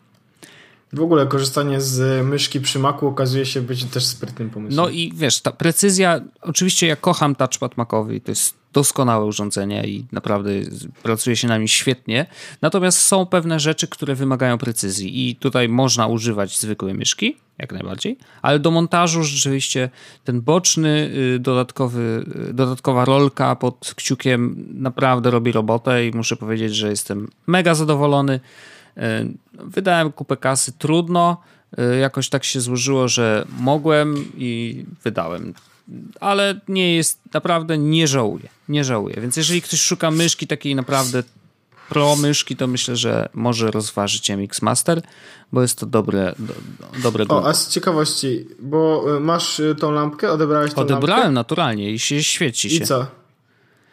[0.93, 4.77] W ogóle korzystanie z myszki przy Macu okazuje się być też sprytnym pomysłem.
[4.77, 10.07] No i wiesz, ta precyzja, oczywiście ja kocham touchpad Macowy, to jest doskonałe urządzenie i
[10.13, 10.51] naprawdę
[11.03, 12.27] pracuje się na nim świetnie.
[12.63, 18.19] Natomiast są pewne rzeczy, które wymagają precyzji i tutaj można używać zwykłej myszki, jak najbardziej,
[18.43, 19.91] ale do montażu rzeczywiście
[20.25, 26.75] ten boczny, y, dodatkowy, y, dodatkowa rolka pod kciukiem naprawdę robi robotę i muszę powiedzieć,
[26.75, 28.41] że jestem mega zadowolony.
[28.97, 29.01] Y,
[29.53, 31.41] wydałem kupę kasy, trudno,
[32.01, 35.55] jakoś tak się złożyło, że mogłem i wydałem
[36.21, 39.17] ale nie jest, naprawdę nie żałuję, nie żałuję.
[39.21, 41.23] Więc jeżeli ktoś szuka myszki takiej naprawdę
[41.89, 45.03] pro myszki, to myślę, że może rozważyć MX Master,
[45.53, 46.53] bo jest to dobre, do,
[47.03, 51.33] dobre O, a z ciekawości, bo y, masz y, tą lampkę, odebrałeś tą Odebrałem lampkę?
[51.33, 52.85] naturalnie i się świeci się.
[52.85, 53.07] I co?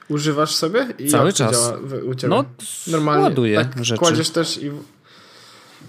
[0.09, 0.87] Używasz sobie?
[0.99, 1.73] I Cały czas.
[2.27, 2.45] No,
[2.87, 3.23] Normalnie.
[3.23, 3.99] ładuję tak rzeczy.
[3.99, 4.71] Kładziesz też i...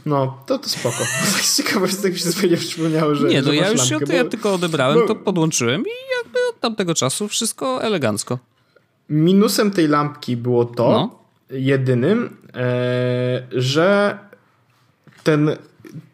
[0.06, 0.96] No, to to spoko.
[1.42, 4.06] Z ciekawości tak mi się zupełnie przypomniało, że Nie, no że ja już lampkę, to
[4.06, 5.90] bo ja tylko odebrałem, bo- to podłączyłem i
[6.24, 8.38] jakby od tamtego czasu wszystko elegancko.
[9.08, 11.23] Minusem tej lampki było to, No.
[11.50, 14.18] Jedynym, e, że
[15.22, 15.50] ten...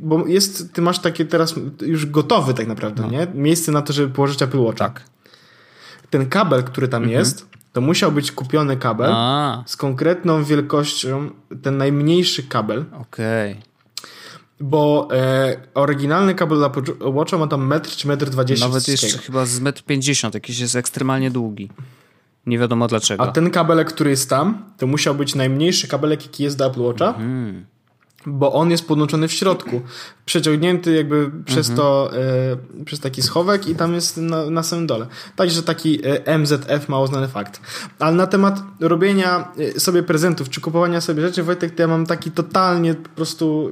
[0.01, 3.27] Bo jest, ty masz takie teraz już gotowy tak naprawdę, nie?
[3.35, 4.85] Miejsce na to, żeby położyć Apple Watcha.
[4.89, 4.91] No.
[4.95, 5.03] Tak.
[6.11, 7.19] Ten kabel, który tam Mhm.
[7.21, 11.31] jest, to musiał być kupiony kabel A, z konkretną wielkością,
[11.63, 13.61] ten najmniejszy kabel, okej.
[14.61, 19.47] bo e, oryginalny kabel dla Watcha ma tam metr czy metr dwadzieścia Nawet jeszcze chyba
[19.47, 21.71] z 1,50 m, jakiś jest ekstremalnie długi.
[22.51, 23.23] Nie wiadomo dlaczego.
[23.23, 26.81] A ten kabelek, który jest tam, to musiał być najmniejszy kabelek, jaki jest do Apple
[26.81, 27.67] Watcha, Mhm.
[28.27, 29.81] bo on jest podłączony w środku.
[30.25, 31.77] Przeciągnięty jakby przez Mhm.
[31.77, 32.11] to,
[32.81, 35.07] e, przez taki schowek i tam jest na, na samym dole.
[35.37, 37.61] Także taki e, MZF, mało znany fakt.
[37.99, 42.07] Ale na temat robienia e, sobie prezentów, czy kupowania sobie rzeczy, Wojtek, to ja mam
[42.07, 43.71] taki totalnie po prostu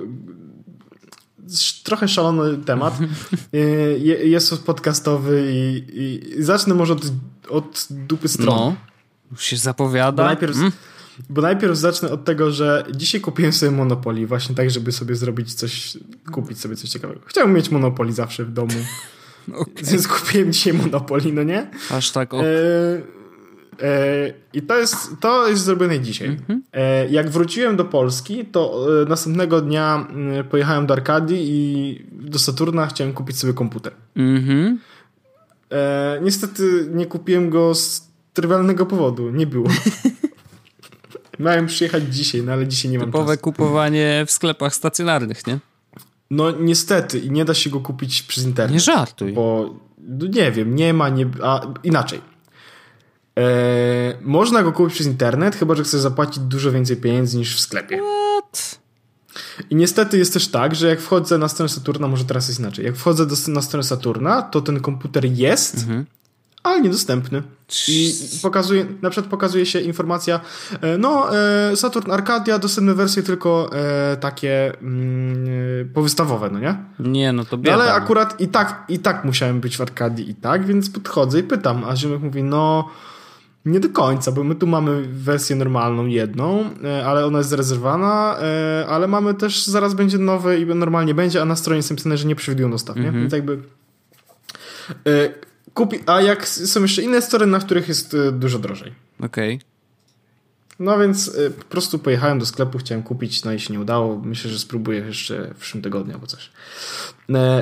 [1.84, 2.98] trochę szalony temat.
[3.98, 5.84] Je- Jest to podcastowy i,
[6.38, 7.02] i zacznę może od,
[7.48, 8.60] od dupy strony.
[8.60, 8.76] No,
[9.30, 10.22] już się zapowiada.
[10.22, 10.72] Bo najpierw, Mm.
[11.30, 15.54] bo najpierw zacznę od tego, że dzisiaj kupiłem sobie Monopoly, właśnie tak, żeby sobie zrobić
[15.54, 15.96] coś,
[16.32, 17.20] kupić sobie coś ciekawego.
[17.26, 18.72] Chciałem mieć Monopoly zawsze w domu,
[19.54, 19.84] Okej.
[19.84, 21.70] więc kupiłem dzisiaj Monopoly, no nie?
[21.90, 23.02] Aż tak, o, E, e,
[24.52, 26.28] I to jest, to jest zrobione dzisiaj.
[26.28, 26.62] Mhm.
[26.72, 30.06] E, jak wróciłem do Polski, to e, następnego dnia
[30.50, 33.92] pojechałem do Arkadii i do Saturna chciałem kupić sobie komputer.
[34.16, 34.78] mhm.
[35.72, 39.30] E, niestety nie kupiłem go z trywialnego powodu.
[39.30, 39.68] Nie było.
[41.38, 45.58] Miałem przyjechać dzisiaj, no ale dzisiaj nie mam Typowe kupowanie w sklepach stacjonarnych, nie?
[46.30, 48.72] No niestety i nie da się go kupić przez internet.
[48.72, 49.32] Nie żartuj.
[49.32, 49.74] Bo
[50.08, 51.26] no, nie wiem, nie ma, nie...
[51.42, 52.20] A inaczej.
[53.38, 53.42] E,
[54.22, 57.96] można go kupić przez internet, chyba że chcesz zapłacić dużo więcej pieniędzy niż w sklepie.
[57.98, 58.78] What?
[59.70, 62.84] I niestety jest też tak, że jak wchodzę na stronę Saturna, może teraz jest inaczej.
[62.84, 66.06] Jak wchodzę do, na stronę Saturna, to ten komputer jest, Mhm.
[66.62, 67.42] ale niedostępny.
[67.88, 70.40] I pokazuje, na przykład pokazuje się informacja,
[70.80, 73.70] e, no e, Saturn Arcadia, dostępne wersje tylko
[74.20, 76.76] takie mm, powystawowe, no nie?
[76.98, 77.74] Nie, no to No, bieda.
[77.74, 81.42] ale akurat i tak, i tak musiałem być w Arkadii i tak, więc podchodzę i
[81.42, 82.88] pytam, a ziomek mówi, no
[83.64, 88.38] nie do końca, bo my tu mamy wersję normalną jedną, e, ale ona jest zarezerwowana,
[88.40, 92.16] e, ale mamy też, zaraz będzie nowe i normalnie będzie, a na stronie jest napisane,
[92.16, 93.12] że nie przewidują dostaw, nie?
[93.12, 93.58] Więc jakby
[95.06, 95.34] e,
[95.74, 98.92] kupi, a jak są jeszcze inne strony, na których jest dużo drożej.
[99.20, 99.60] Okej.
[100.78, 104.18] No więc po prostu pojechałem do sklepu, chciałem kupić, no i się nie udało.
[104.24, 106.50] Myślę, że spróbuję jeszcze w przyszłym tygodniu albo coś.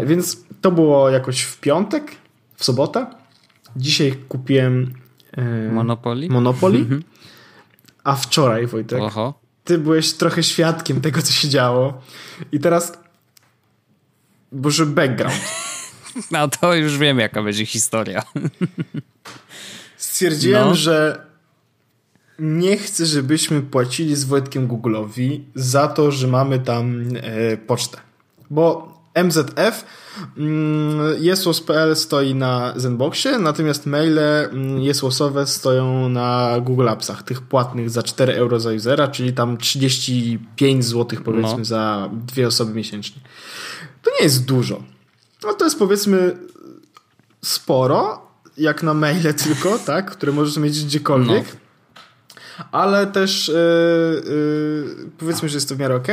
[0.05, 2.13] Więc to było jakoś w piątek,
[2.57, 3.07] w sobotę.
[3.77, 4.95] Dzisiaj kupiłem
[5.73, 6.29] Monopoly?
[6.29, 6.87] Monopoly.
[8.05, 9.35] A wczoraj, Wojtek, Oho.
[9.65, 12.03] ty byłeś trochę świadkiem tego, co się działo.
[12.53, 12.93] I teraz
[14.53, 15.41] Boże, background.
[16.31, 18.23] No to już wiem, jaka będzie historia.
[19.97, 20.75] Stwierdziłem, No.
[20.75, 21.27] że
[22.39, 27.99] nie chcę, żebyśmy płacili z Wojtkiem Google'owi za to, że mamy tam e, pocztę.
[28.51, 29.85] Bo MZF
[30.37, 37.91] mm, Jesłos.pl stoi na Zenboxie, natomiast maile mm, Jesłosowe stoją na Google Appsach, tych płatnych
[37.91, 41.65] za 4 euro za usera, czyli tam 35 zł powiedzmy No.
[41.65, 43.23] za dwie osoby miesięcznie.
[44.03, 44.83] To nie jest dużo.
[45.45, 46.37] No to jest powiedzmy
[47.45, 48.27] sporo,
[48.59, 51.45] jak na maile tylko, tak, które możesz mieć gdziekolwiek.
[52.73, 56.09] Ale też yy, yy, powiedzmy, że jest to w miarę ok.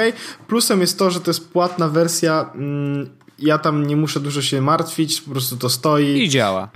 [0.48, 2.50] Plusem jest to, że to jest płatna wersja.
[2.56, 6.24] mm, ja tam nie muszę dużo się martwić, po prostu to stoi.
[6.24, 6.70] I działa.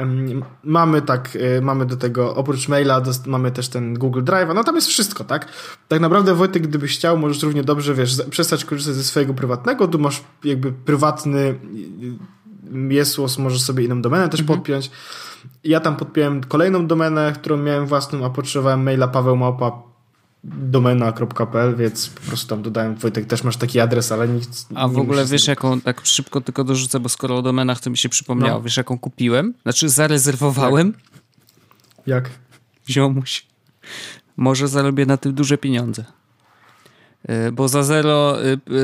[0.63, 4.75] Mamy tak, y, mamy do tego, oprócz maila, mamy też ten Google Drive, no tam
[4.75, 5.47] jest wszystko, tak?
[5.87, 9.99] Tak naprawdę, Wojtek, gdybyś chciał, możesz równie dobrze, wiesz, przestać korzystać ze swojego prywatnego, tu
[9.99, 11.59] masz jakby prywatny y,
[12.75, 14.91] y, Jesłos, możesz sobie inną domenę też podpiąć.
[15.63, 19.87] Ja tam podpiąłem kolejną domenę, którą miałem własną, a potrzebowałem maila pawełmałpa
[20.43, 24.97] domena.pl, więc po prostu tam dodałem, Wojtek, też masz taki adres, ale nic A w
[24.97, 28.57] ogóle wiesz, jaką, tak szybko tylko dorzucę, bo skoro o domenach, to mi się przypomniało.
[28.57, 28.61] No.
[28.61, 29.53] Wiesz, jaką kupiłem?
[29.63, 30.93] Znaczy zarezerwowałem.
[32.07, 32.29] Jak?
[32.89, 33.45] Ziomuś.
[34.37, 36.05] Może zarobię na tym duże pieniądze.
[37.47, 38.37] Y, Bo za 0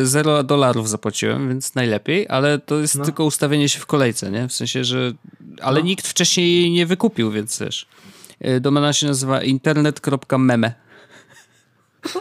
[0.03, 3.05] zero dolarów zapłaciłem, więc najlepiej, ale to jest No.
[3.05, 4.47] tylko ustawienie się w kolejce, nie?
[4.47, 5.11] W sensie, że.
[5.61, 5.85] Ale No.
[5.85, 7.87] nikt wcześniej jej nie wykupił, więc też.
[8.47, 10.73] Y, Domena się nazywa internet.meme.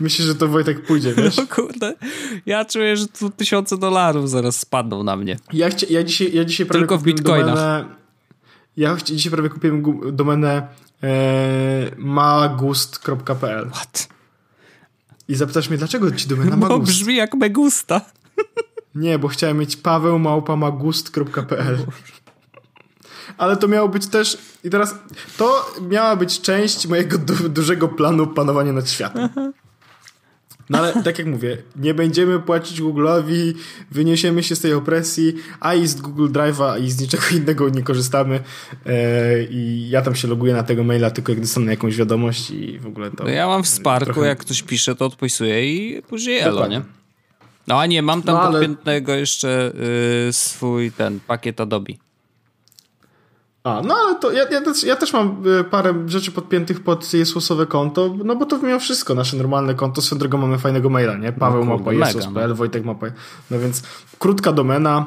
[0.00, 1.36] Myślę, że to Wojtek pójdzie, wiesz?
[1.36, 1.94] No kurde,
[2.46, 5.36] ja czuję, że tu tysiące dolarów zaraz spadną na mnie.
[5.52, 7.54] Ja, chcia, ja dzisiaj, ja dzisiaj prawie Tylko w bitcoinach.
[7.54, 7.84] Domenę,
[8.76, 10.68] ja dzisiaj prawie kupiłem domenę
[11.96, 13.70] magust.pl.
[13.70, 14.08] What?
[15.28, 16.78] I zapytasz mnie, dlaczego ci domena Magust?
[16.78, 18.00] Bo brzmi jak Megusta.
[18.94, 21.78] Nie, bo chciałem mieć pawełmałpamagust.pl
[23.38, 24.38] ale to miało być też.
[24.64, 24.94] I teraz
[25.36, 29.28] to miała być część mojego du dużego planu panowania nad światem.
[30.70, 33.54] No ale tak jak mówię, nie będziemy płacić Google'owi,
[33.90, 37.82] wyniesiemy się z tej opresji, a i z Google Drive'a i z niczego innego nie
[37.82, 38.40] korzystamy
[38.86, 42.78] e, i ja tam się loguję na tego maila tylko jak dostanę jakąś wiadomość i
[42.78, 43.24] w ogóle to...
[43.24, 44.28] No ja mam w Sparku, trochę...
[44.28, 46.82] jak ktoś pisze, to odpisuję i później elo, nie?
[47.66, 48.52] No a nie, mam tam no, ale...
[48.52, 49.72] podpiętego jeszcze
[50.28, 51.92] y, swój ten pakiet Adobe.
[53.64, 57.12] A, no ale to ja, ja, też, ja też mam y, parę rzeczy podpiętych pod
[57.12, 60.02] Jezusowe konto, no bo to mimo wszystko nasze normalne konto.
[60.02, 61.32] Swoją drogą mamy fajnego maila, nie?
[61.32, 62.54] Paweł no, mapa Jesus.pl, no.
[62.54, 63.06] Wojtek mapa.
[63.50, 63.82] No więc
[64.18, 65.06] krótka domena,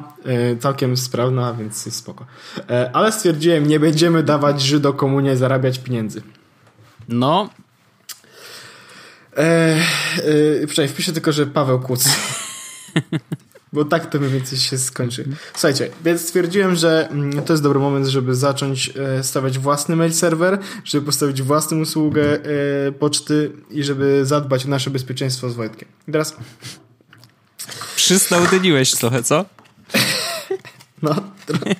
[0.52, 2.26] y, całkiem sprawna, więc jest spoko.
[2.70, 6.22] E, ale stwierdziłem, nie będziemy dawać Żydo komunie zarabiać pieniędzy.
[7.08, 7.50] No.
[9.36, 9.76] E,
[10.78, 12.08] e, wpiszę tylko, że Paweł Kłuc.
[13.72, 15.24] Bo tak to mniej więcej się skończy.
[15.52, 20.12] Słuchajcie, więc stwierdziłem, że mm, to jest dobry moment, żeby zacząć e, stawiać własny mail
[20.12, 25.88] serwer, żeby postawić własną usługę e, poczty i żeby zadbać o nasze bezpieczeństwo z Wojtkiem.
[26.08, 26.36] I teraz...
[27.96, 29.44] Przysnałdyniłeś trochę, co?
[31.02, 31.14] No,
[31.46, 31.74] trochę.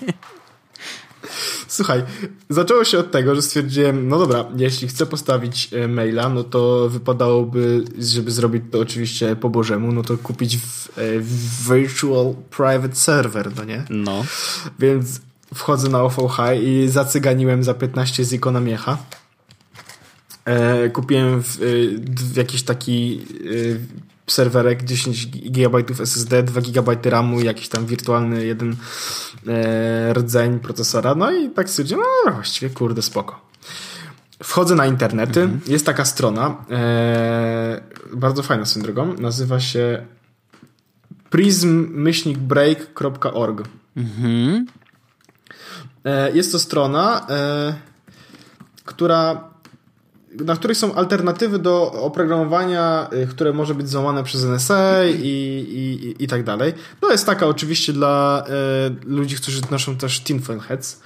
[1.72, 2.02] Słuchaj,
[2.48, 6.88] zaczęło się od tego, że stwierdziłem, no dobra, jeśli chcę postawić e, maila, no to
[6.88, 12.94] wypadałoby, żeby zrobić to oczywiście po bożemu, no to kupić w, e, w virtual private
[12.94, 13.84] server, no nie?
[13.90, 14.24] No.
[14.78, 15.20] Więc
[15.54, 18.98] wchodzę na OVH i zacyganiłem za 15 z ikona miecha.
[20.44, 21.56] E, kupiłem w,
[22.32, 23.26] w jakiś taki
[24.26, 28.76] serwerek 10 GB SSD, 2 GB RAMu i jakiś tam wirtualny jeden
[29.46, 31.14] e, rdzeń procesora.
[31.14, 33.40] No i tak stwierdziłem, no właściwie kurde spoko.
[34.42, 35.60] Wchodzę na internety, mhm.
[35.66, 40.06] jest taka strona, e, bardzo fajna swoją drogą, nazywa się
[41.30, 43.68] prism-break.org.
[43.96, 44.66] Mhm.
[46.04, 47.74] E, jest to strona, e,
[48.84, 49.51] która
[50.44, 55.66] na których są alternatywy do oprogramowania, y, które może być złamane przez NSA i,
[56.18, 56.72] i, i tak dalej.
[57.02, 58.52] No jest taka oczywiście dla e,
[59.04, 61.00] ludzi, którzy noszą też tinfoil heads,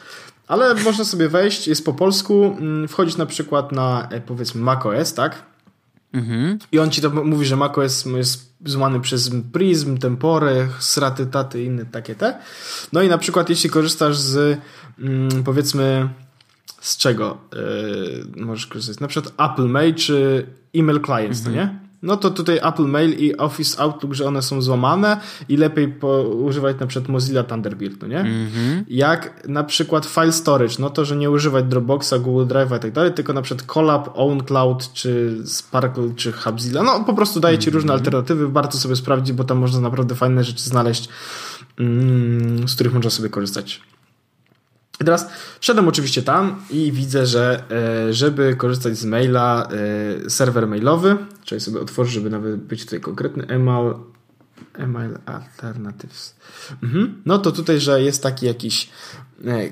[0.47, 5.15] ale można sobie wejść, jest po polsku, mm, wchodzić na przykład na e, powiedzmy macOS,
[5.15, 5.43] tak?
[6.13, 6.59] Mhm.
[6.73, 11.67] I on ci to mówi, że macOS jest złamany przez Prism, Tempore, Sraty, Taty i
[11.67, 12.39] inne takie te.
[12.93, 14.59] No i na przykład jeśli korzystasz z
[14.99, 16.09] mm, powiedzmy
[16.87, 17.39] z czego
[18.37, 19.01] yy, możesz korzystać?
[19.01, 21.57] Na przykład Apple Mail czy email clients, mhm.
[21.57, 21.87] no nie?
[22.03, 25.95] No to tutaj Apple Mail i Office Outlook, że one są złamane i lepiej
[26.41, 28.21] używać na przykład Mozilla Thunderbird, no nie?
[28.21, 28.85] Mhm.
[28.89, 32.93] Jak na przykład file storage, no to, że nie używać Dropboxa, Google Drive i tak
[32.93, 36.83] dalej, tylko na przykład Collab, OwnCloud, czy Sparkle, czy Hubzilla.
[36.83, 38.01] No po prostu daje ci różne mhm.
[38.01, 41.09] alternatywy, warto sobie sprawdzić, bo tam można naprawdę fajne rzeczy znaleźć,
[41.79, 43.81] mm, z których można sobie korzystać.
[45.01, 45.29] I teraz
[45.61, 47.63] wszedłem oczywiście tam i widzę, że
[48.09, 49.69] e, żeby korzystać z maila,
[50.27, 53.95] e, serwer mailowy, czyli sobie otworzę, żeby nawet być tutaj konkretny, email,
[54.75, 56.37] email alternatives.
[56.83, 57.23] Mhm.
[57.27, 58.91] No to tutaj, że jest taki jakiś
[59.45, 59.71] e,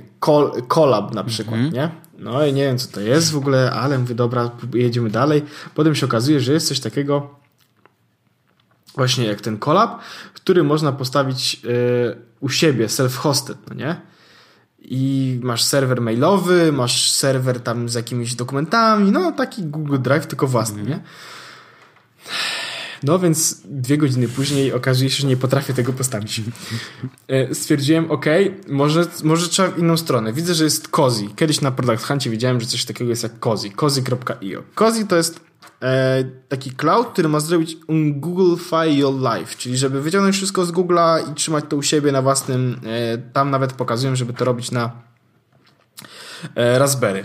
[0.69, 1.75] collab na przykład, mhm.
[1.75, 1.91] nie?
[2.19, 5.43] No i nie wiem, co to jest w ogóle, ale mówię, dobra, jedziemy dalej.
[5.75, 7.35] Potem się okazuje, że jest coś takiego
[8.95, 10.01] właśnie jak ten collab,
[10.35, 11.61] który można postawić
[12.41, 14.01] u siebie, self-hosted, no nie?
[14.85, 20.47] I masz serwer mailowy, masz serwer tam z jakimiś dokumentami, no taki Google Drive, tylko
[20.47, 21.01] własny, nie?
[23.05, 26.41] No więc dwie godziny później okazuje się, że nie potrafię tego postawić.
[27.29, 28.27] E, stwierdziłem, ok,
[28.69, 30.33] może, może trzeba w inną stronę.
[30.33, 31.25] Widzę, że jest Cozy.
[31.37, 33.71] Kiedyś na Product Huncie widziałem, że coś takiego jest jak Cozy.
[33.71, 34.63] Cozy.io.
[34.75, 35.41] Cozy to jest
[35.83, 37.77] e, taki cloud, który ma zrobić
[38.15, 42.13] Google File Your Life, czyli żeby wyciągnąć wszystko z Google'a i trzymać to u siebie
[42.13, 44.91] na własnym, e, tam nawet pokazują, żeby to robić na
[46.55, 47.25] e, Raspberry.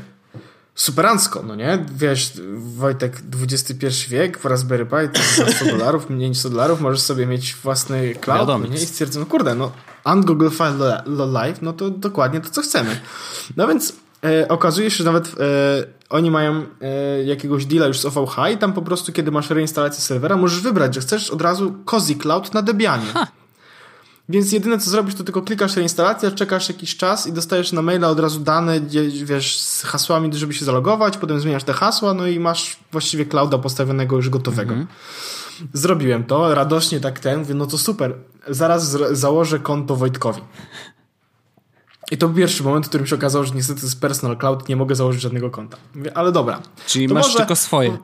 [0.76, 1.86] Superancko, no nie?
[1.96, 6.82] Wiesz, Wojtek, XXI wiek, w Raspberry Pi to za 100 dolarów, mniej niż 100 dolarów,
[6.82, 8.76] możesz sobie mieć własny cloud, no nie?
[8.76, 9.72] I stwierdzą, no kurde, no,
[10.06, 13.00] Google File Live, no to dokładnie to, co chcemy.
[13.58, 13.94] No więc
[14.26, 15.34] e, okazuje się, że nawet e,
[16.10, 20.02] oni mają e, jakiegoś deala już z OVH i tam po prostu, kiedy masz reinstalację
[20.02, 23.06] serwera, możesz wybrać, że chcesz od razu Cozy Cloud na Debianie.
[23.14, 23.28] Ha.
[24.30, 28.08] Więc jedyne co zrobisz, to tylko klikasz reinstalację, czekasz jakiś czas i dostajesz na maila
[28.08, 28.82] od razu dane,
[29.24, 33.58] wiesz, z hasłami, żeby się zalogować, potem zmieniasz te hasła, no i masz właściwie clouda
[33.58, 34.72] postawionego już gotowego.
[34.74, 34.88] Mhm.
[35.74, 38.16] Zrobiłem to, radośnie tak ten, mówię, no to super,
[38.48, 40.42] zaraz założę konto Wojtkowi.
[42.12, 44.76] I to był pierwszy moment, w którym się okazało, że niestety z Personal Cloud nie
[44.76, 45.78] mogę założyć żadnego konta.
[45.96, 46.62] Mówię, ale dobra.
[46.86, 47.38] Czyli masz może...
[47.38, 47.98] tylko swoje.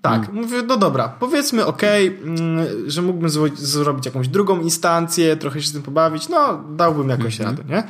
[0.00, 0.42] Tak, hmm.
[0.42, 5.72] mówię, no dobra, powiedzmy ok, mm, że mógłbym zrobić jakąś drugą instancję, trochę się z
[5.72, 7.56] tym pobawić, no dałbym jakoś hmm.
[7.56, 7.84] radę, nie?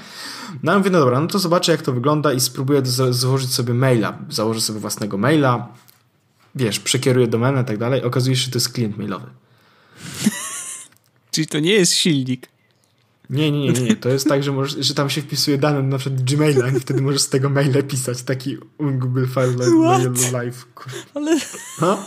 [0.62, 4.18] No mówię, no dobra, no to zobaczę jak to wygląda i spróbuję założyć sobie maila,
[4.28, 5.68] założę sobie własnego maila,
[6.54, 9.26] wiesz, przekieruję domenę i tak dalej, okazuje się, że to jest klient mailowy.
[11.32, 12.48] Czyli to nie jest silnik.
[13.32, 13.96] Nie, nie, nie, nie.
[13.96, 17.02] To jest tak, że, możesz, że tam się wpisuje dane na przykład Gmaila i wtedy
[17.02, 19.54] możesz z tego maila pisać taki Google File
[20.32, 20.66] Live.
[21.14, 21.38] Ale...
[21.80, 22.04] No?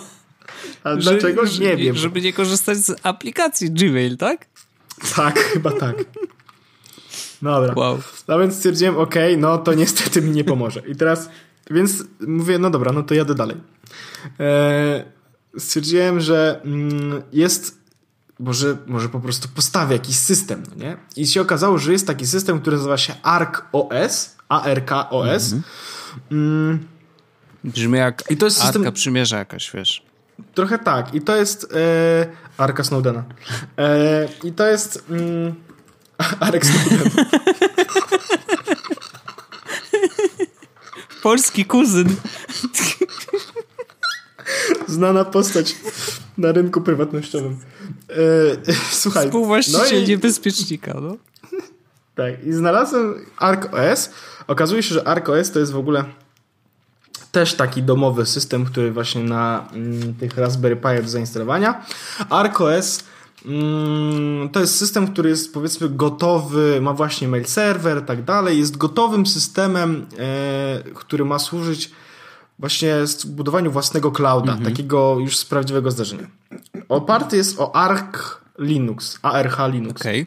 [0.84, 1.44] A że, dlaczego?
[1.60, 1.96] Nie wiem.
[1.96, 4.48] Żeby nie korzystać z aplikacji Gmail, tak?
[5.16, 5.96] Tak, chyba tak.
[7.42, 7.74] Dobra.
[7.76, 8.00] Wow.
[8.28, 10.82] No więc stwierdziłem, ok, no to niestety mi nie pomoże.
[10.88, 11.30] I teraz,
[11.72, 13.58] więc mówię, no dobra, no to jadę dalej.
[14.40, 15.04] Eee,
[15.58, 17.85] stwierdziłem, że mm, jest
[18.40, 20.98] może, może po prostu postawię jakiś system, no nie?
[21.16, 25.54] I się okazało, że jest taki system, który nazywa się ARC-OS, ARK-OS.
[25.54, 25.64] Mhm.
[26.32, 26.88] Mm.
[27.64, 28.82] Brzmi jak I to jest system...
[28.82, 30.04] Arka Przymierza jakaś, wiesz.
[30.54, 31.14] Trochę tak.
[31.14, 32.28] I to jest e,
[32.58, 33.24] Arka Snowdena.
[33.78, 35.56] E, I to jest mm,
[36.40, 37.12] Arek Snowden.
[41.24, 42.16] Polski kuzyn.
[44.88, 45.76] Znana postać
[46.38, 47.60] na rynku prywatnościowym.
[48.10, 49.26] E, słuchaj.
[49.26, 50.08] Współwłaściciel no i...
[50.08, 51.18] niebezpiecznika, no.
[52.16, 54.10] Tak, i znalazłem ArcOS.
[54.48, 56.04] Okazuje się, że ArcOS to jest w ogóle
[57.32, 61.86] też taki domowy system, który właśnie na mm, tych Raspberry Pi do zainstalowania.
[62.30, 63.04] ArcOS
[63.46, 68.60] mm, to jest system, który jest powiedzmy gotowy, ma właśnie mail server, tak dalej.
[68.60, 71.92] Jest gotowym systemem, e, który ma służyć
[72.60, 74.66] właśnie budowaniu własnego clouda, -hmm.
[74.66, 76.28] takiego już z prawdziwego zdarzenia.
[76.90, 80.02] Oparty jest o Arch Linux, ARH Linux.
[80.02, 80.26] Okay.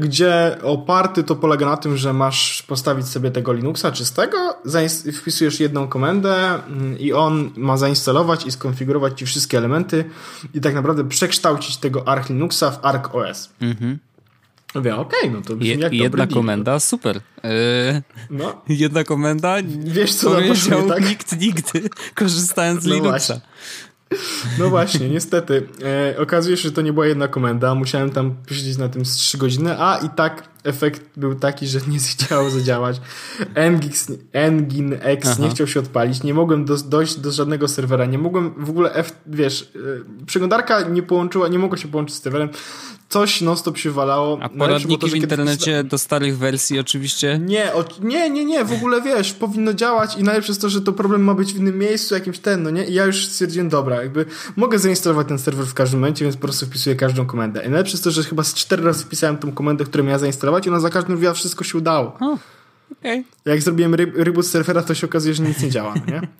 [0.00, 4.56] Gdzie oparty to polega na tym, że masz postawić sobie tego Linuxa czystego,
[5.20, 10.04] wpisujesz jedną komendę mm, i on ma zainstalować i skonfigurować ci wszystkie elementy
[10.54, 13.50] i tak naprawdę przekształcić tego Arch Linuxa w Arch OS.
[13.60, 13.98] Mhm.
[14.74, 17.16] Mówię, okej, okay, no to brzmi Je, jak Jedna komenda, super.
[17.16, 18.62] Yy, no.
[18.68, 21.08] Jedna komenda, Wiesz, co powiedział tak?
[21.08, 23.10] nikt nigdy, korzystając z no Linuxa.
[23.10, 23.40] Właśnie.
[24.58, 25.68] No właśnie, niestety.
[26.14, 27.74] E, okazuje się, że to nie była jedna komenda.
[27.74, 31.80] Musiałem tam posiedzieć na tym z 3 godziny, a i tak efekt był taki, że
[31.88, 33.00] nie chciało zadziałać.
[33.70, 35.42] Ngix, Engin X Aha.
[35.42, 36.22] nie chciał się odpalić.
[36.22, 38.06] Nie mogłem do, dojść do żadnego serwera.
[38.06, 39.72] Nie mogłem w ogóle, F, wiesz,
[40.22, 42.48] e, przeglądarka nie połączyła, nie mogła się połączyć z serwerem
[43.12, 44.38] coś non-stop się walało.
[44.42, 47.40] A poradniki to, w internecie do starych wersji oczywiście?
[47.44, 50.80] Nie, o, nie, nie, nie, w ogóle wiesz, powinno działać i najlepsze jest to, że
[50.80, 52.84] to problem ma być w innym miejscu, jakimś ten, no nie?
[52.84, 56.42] I ja już stwierdziłem, dobra, jakby mogę zainstalować ten serwer w każdym momencie, więc po
[56.42, 57.66] prostu wpisuję każdą komendę.
[57.66, 60.66] I najlepsze jest to, że chyba z cztery razy wpisałem tą komendę, którą miałem zainstalować
[60.66, 62.16] i ona za każdym razem wszystko się udało.
[62.20, 62.38] Oh,
[62.92, 63.24] okay.
[63.44, 66.20] Jak zrobiłem ry reboot serwera, to się okazuje, że nic nie działa, no nie?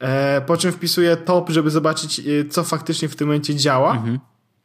[0.00, 3.92] E, po czym wpisuję top, żeby zobaczyć, e, co faktycznie w tym momencie działa.
[3.92, 4.18] Mhm.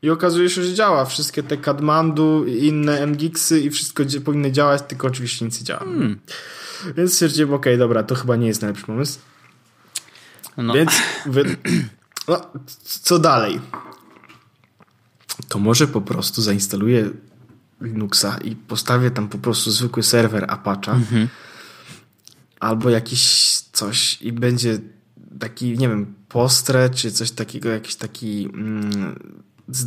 [0.03, 1.05] I okazuje się, że działa.
[1.05, 5.79] Wszystkie te Kadmandu i inne MGixy i wszystko powinny działać, tylko oczywiście nic nie działa.
[5.79, 6.19] Hmm.
[6.97, 9.19] Więc stwierdziłem, okej, okay, dobra, to chyba nie jest najlepszy pomysł.
[10.57, 10.73] No.
[10.73, 10.91] Więc
[11.25, 11.57] wy...
[12.27, 12.41] no,
[12.83, 13.59] co dalej?
[15.47, 17.09] To może po prostu zainstaluję
[17.81, 21.27] Linuxa i postawię tam po prostu zwykły serwer Apache mhm.
[22.59, 24.79] albo jakiś coś i będzie
[25.39, 29.15] taki, nie wiem, postre czy coś takiego, jakiś taki mm,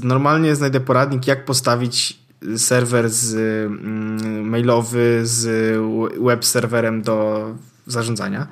[0.02, 2.18] normalnie znajdę poradnik, jak postawić
[2.56, 5.76] serwer z mm, mailowy z
[6.24, 7.50] web serwerem do
[7.86, 8.46] zarządzania.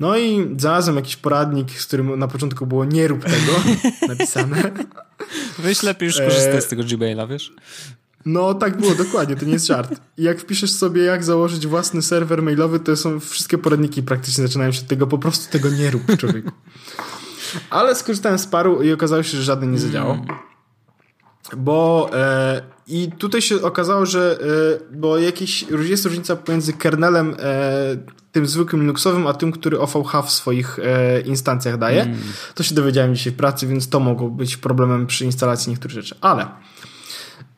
[0.00, 3.52] No i znalazłem jakiś poradnik, z którym na początku było nie rób tego
[4.08, 4.70] napisane.
[5.58, 6.62] Weź lepiej już korzystać e...
[6.62, 7.52] z tego Gmaila, wiesz?
[8.26, 10.00] No tak było, dokładnie, to nie jest żart.
[10.18, 14.72] I jak wpiszesz sobie, jak założyć własny serwer mailowy, to są wszystkie poradniki praktycznie zaczynają
[14.72, 16.50] się od tego, po prostu tego nie rób, człowieku.
[17.70, 20.12] Ale skorzystałem z paru i okazało się, że żaden nie zadziałał.
[20.12, 20.26] Mm.
[21.56, 24.38] Bo e, i tutaj się okazało, że
[24.90, 27.96] e, bo jakiś, jest różnica pomiędzy kernelem e,
[28.32, 32.02] tym zwykłym Linuxowym, a tym, który OVH w swoich e, instancjach daje.
[32.02, 32.18] Mm.
[32.54, 36.16] To się dowiedziałem dzisiaj w pracy, więc to mogło być problemem przy instalacji niektórych rzeczy.
[36.20, 36.46] Ale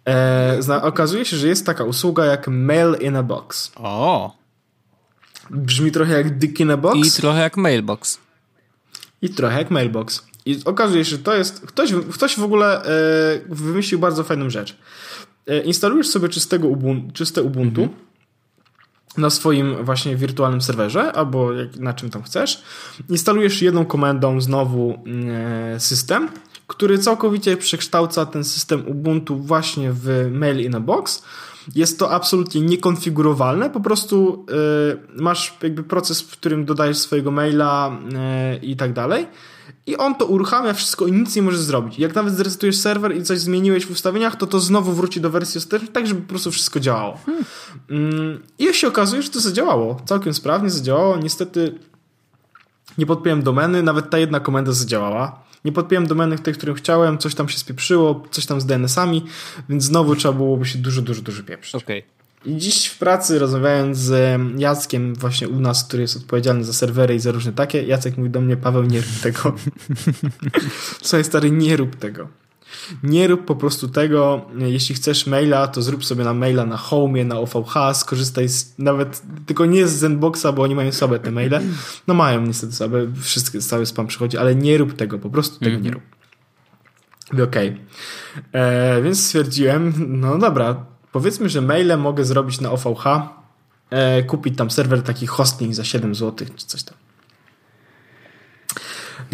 [0.05, 3.73] e, zna, okazuje się, że jest taka usługa jak Mail in a Box.
[3.77, 4.37] O!
[5.51, 7.19] Brzmi trochę jak Dick in a Box.
[7.19, 8.19] I trochę jak Mailbox.
[9.23, 10.27] I trochę jak Mailbox.
[10.47, 11.61] I okazuje się, że to jest.
[11.67, 12.89] Ktoś, ktoś w ogóle e,
[13.49, 14.77] wymyślił bardzo fajną rzecz.
[15.47, 18.01] E, instalujesz sobie czystego Ubuntu, czyste Ubuntu mhm.
[19.17, 22.63] na swoim właśnie wirtualnym serwerze, albo jak, na czym tam chcesz.
[23.09, 24.99] Instalujesz jedną komendą znowu
[25.75, 26.29] e, system,
[26.67, 31.23] który całkowicie przekształca ten system Ubuntu właśnie w Mail in a Box.
[31.75, 34.47] Jest to absolutnie niekonfigurowalne, po prostu
[35.17, 37.99] y, masz jakby proces, w którym dodajesz swojego maila
[38.63, 39.27] y, i tak dalej
[39.87, 41.99] i on to uruchamia wszystko i nic nie możesz zrobić.
[41.99, 45.59] Jak nawet zresetujesz serwer i coś zmieniłeś w ustawieniach, to to znowu wróci do wersji
[45.59, 47.19] ostatecznej, tak żeby po prostu wszystko działało.
[47.89, 48.43] Hmm.
[48.59, 50.01] I się okazuje, że to zadziałało.
[50.05, 51.17] Całkiem sprawnie zadziałało.
[51.17, 51.79] Niestety
[52.99, 55.45] nie podpiąłem domeny, nawet ta jedna komenda zadziałała.
[55.65, 59.25] Nie podpiąłem domeny tych, którym chciałem, coś tam się spieprzyło, coś tam z DNS-ami,
[59.69, 61.75] więc znowu trzeba byłoby się dużo, dużo, dużo pieprzyć.
[61.75, 61.99] Okej.
[61.99, 62.15] Okay.
[62.55, 67.15] I dziś w pracy rozmawiając z Jackiem właśnie u nas, który jest odpowiedzialny za serwery
[67.15, 69.55] i za różne takie, Jacek mówi do mnie, Paweł nie rób tego.
[71.03, 72.29] Słuchaj stary, nie rób tego.
[73.03, 77.25] Nie rób po prostu tego, jeśli chcesz maila, to zrób sobie na maila na home,
[77.25, 81.61] na OVH, skorzystaj z, nawet, tylko nie z Zenboxa, bo oni mają sobie te maile.
[82.07, 85.79] No mają niestety sobie, wszystkie, cały spam przychodzi, ale nie rób tego, po prostu tego
[85.79, 85.95] nie mhm.
[85.95, 86.03] rób.
[87.49, 87.69] Okej.
[87.69, 87.81] Okay.
[88.53, 93.05] E, więc stwierdziłem, no dobra, Powiedzmy, że maile mogę zrobić na OVH,
[93.91, 96.97] e, kupić tam serwer taki hosting za 7 zł czy coś tam.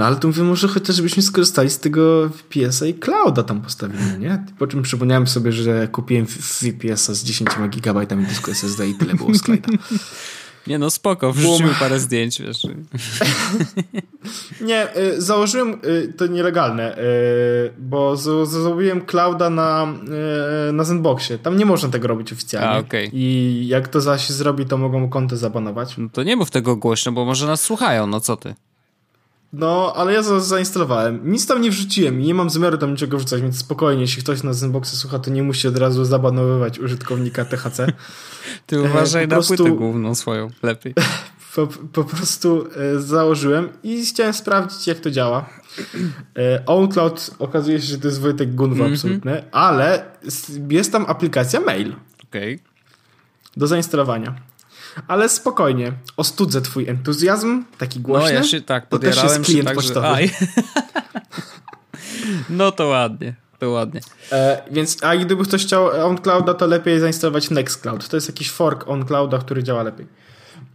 [0.00, 4.44] No ale tu mówię, może chociażbyśmy skorzystali z tego VPS-a i clouda tam postawimy, nie?
[4.58, 9.34] Po czym przypomniałem sobie, że kupiłem VPS-a z 10 GB dysku SSD i tyle było
[9.34, 9.68] slajda.
[10.66, 12.62] Nie no, spoko, wrzuciłem parę zdjęć, wiesz.
[14.68, 17.00] Nie, y, założyłem, y, to nielegalne, y,
[17.78, 19.94] bo zrobiłem clouda na,
[20.72, 21.38] na Zenboxie.
[21.38, 22.68] Tam nie można tego robić oficjalnie.
[22.68, 23.10] A, okay.
[23.12, 25.98] I jak to zaś zrobi, to mogą konto zabanować.
[25.98, 28.54] No to nie mów tego głośno, bo może nas słuchają, no co ty?
[29.52, 31.20] No, ale ja za zainstalowałem.
[31.30, 34.42] Nic tam nie wrzuciłem i nie mam zamiaru tam niczego wrzucać, więc spokojnie, jeśli ktoś
[34.42, 37.86] na Zenboxie słucha, to nie musi od razu zabanowywać użytkownika THC.
[38.66, 40.94] Ty e, uważaj po na prostu, płytę główną swoją, lepiej.
[41.54, 45.48] Po, po prostu e, założyłem i chciałem sprawdzić, jak to działa.
[46.38, 48.94] E, OwnCloud okazuje się, że to jest Wojtek Gunwo mm -hmm.
[48.94, 50.04] absolutny, ale
[50.68, 51.96] jest tam aplikacja mail.
[52.24, 52.54] Okej.
[52.54, 52.66] Okay.
[53.56, 54.49] Do zainstalowania.
[55.08, 58.28] Ale spokojnie, ostudzę twój entuzjazm, taki głośny.
[58.28, 60.26] No ja się tak podjarałem to też jest klient tak, pocztowy.
[60.26, 60.46] Że...
[62.58, 63.34] no to ładnie.
[63.58, 64.00] To ładnie.
[64.32, 68.08] E, więc, a gdyby ktoś chciał OnClouda, to lepiej zainstalować Nextcloud.
[68.08, 70.06] To jest jakiś fork OnClouda, który działa lepiej.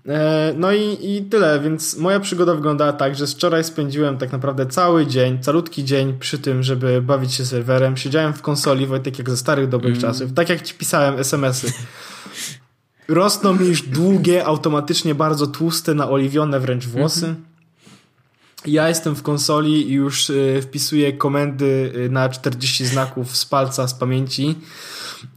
[0.07, 4.65] E, no i, i tyle, więc moja przygoda wyglądała tak, że wczoraj spędziłem tak naprawdę
[4.65, 7.97] cały dzień, calutki dzień przy tym, żeby bawić się serwerem.
[7.97, 10.01] Siedziałem w konsoli, Wojtek, jak ze starych dobrych mm.
[10.01, 10.33] czasów.
[10.33, 11.73] Tak jak ci pisałem SMS-y.
[13.07, 17.35] Rosną mi już długie, automatycznie bardzo tłuste, naoliwione wręcz włosy.
[18.65, 23.87] Ja jestem w konsoli i już y, wpisuję komendy y, na 40 znaków z palca,
[23.87, 24.55] z pamięci.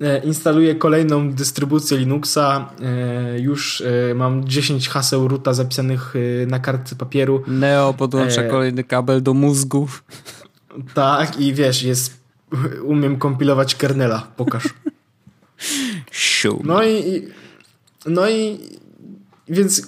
[0.01, 2.71] E, instaluję kolejną dystrybucję Linuxa.
[2.83, 6.15] E, już e, mam 10 haseł ruta zapisanych
[6.47, 7.43] na kartce papieru.
[7.47, 9.89] Neo podłącza kolejny kabel do mózgu.
[10.95, 12.19] Tak, i wiesz, jest.
[12.83, 14.27] Umiem kompilować kernela.
[14.37, 14.65] Pokaż.
[16.65, 17.29] No i.
[18.07, 18.59] No i.
[19.49, 19.83] Więc.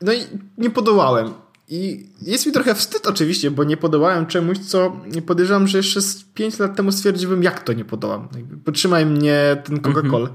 [0.00, 0.18] No i
[0.58, 1.32] nie podołałem.
[1.68, 4.96] I jest mi trochę wstyd oczywiście, bo nie podołałem czemuś, co
[5.26, 6.00] podejrzewam, że jeszcze
[6.34, 8.28] 5 lat temu stwierdziłbym, jak to nie podołam.
[8.64, 10.28] Potrzymaj mnie ten Coca-Cola.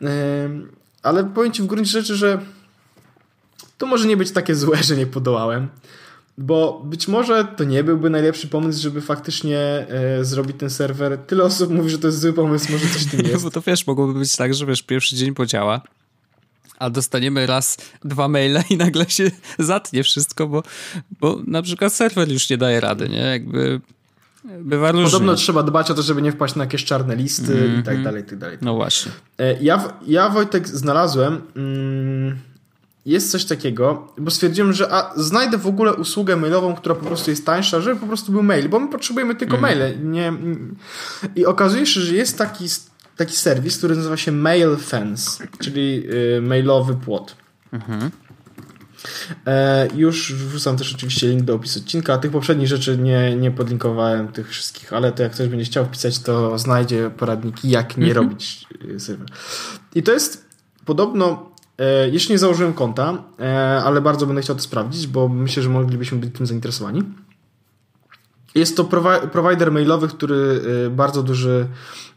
[0.00, 0.70] Mhm.
[1.02, 2.40] Ale powiem ci w gruncie rzeczy, że
[3.78, 5.68] to może nie być takie złe, że nie podołałem.
[6.38, 11.18] Bo być może to nie byłby najlepszy pomysł, żeby faktycznie e, zrobić ten serwer.
[11.18, 13.44] Tyle osób mówi, że to jest zły pomysł, może coś tym jest.
[13.44, 15.80] Bo to wiesz, mogłoby być tak, że wiesz, pierwszy dzień podziała,
[16.78, 20.62] a dostaniemy raz dwa maile i nagle się zatnie wszystko, bo,
[21.20, 23.20] bo na przykład serwer już nie daje rady, nie?
[23.20, 23.80] Jakby
[24.44, 25.10] bywa różnie.
[25.10, 27.80] Podobno trzeba dbać o to, żeby nie wpaść na jakieś czarne listy mm -hmm.
[27.80, 28.04] i tak mhm.
[28.04, 28.58] dalej, i tak dalej.
[28.62, 29.12] No właśnie.
[29.38, 32.38] E, ja, ja Wojtek znalazłem mm,
[33.06, 37.30] jest coś takiego, bo stwierdziłem, że a, znajdę w ogóle usługę mailową, która po prostu
[37.30, 39.62] jest tańsza, żeby po prostu był mail, bo my potrzebujemy tylko mm.
[39.62, 40.10] maile.
[40.10, 40.32] Nie,
[41.36, 42.68] I okazuje się, że jest taki
[43.16, 46.02] taki serwis, który nazywa się Mail Fence, czyli
[46.36, 47.36] y, mailowy płot.
[47.72, 48.10] Mhm.
[49.46, 52.18] E, już wrzucam też oczywiście link do opisu odcinka.
[52.18, 56.18] Tych poprzednich rzeczy nie, nie podlinkowałem tych wszystkich, ale to jak ktoś będzie chciał wpisać,
[56.18, 58.26] to znajdzie poradniki, jak nie mhm.
[58.26, 59.28] robić y, serwer.
[59.94, 60.44] I to jest
[60.84, 61.49] podobno,
[62.12, 66.18] jeszcze nie założyłem konta, e, ale bardzo będę chciał to sprawdzić, bo myślę, że moglibyśmy
[66.18, 67.02] być tym zainteresowani.
[68.54, 68.84] Jest to
[69.32, 70.34] provider mailowy, który
[70.86, 72.09] y, bardzo duży e,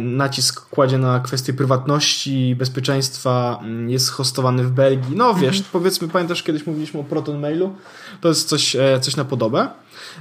[0.00, 5.16] nacisk kładzie na kwestię prywatności, bezpieczeństwa, mm, jest hostowany w Belgii.
[5.16, 5.64] No wiesz, mhm.
[5.72, 7.74] powiedzmy, pamiętasz kiedyś mówiliśmy o Proton Mailu?
[8.20, 9.68] To jest coś, e, coś na podobę.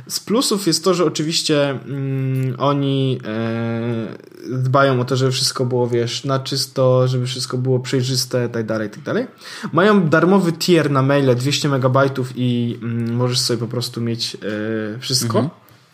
[0.08, 5.88] Z plusów jest to, że oczywiście mm, oni e, dbają o to, żeby wszystko było,
[5.88, 9.28] wiesz, na czysto, żeby wszystko było przejrzyste, tak dalej, tak dalej.
[9.74, 11.98] Mają darmowy tier na maile 200 MB
[12.36, 15.40] i mm, możesz sobie po prostu mieć e, wszystko.
[15.40, 15.50] Mhm.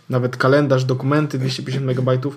[0.10, 2.36] Nawet kalendarz, dokumenty 250 MB.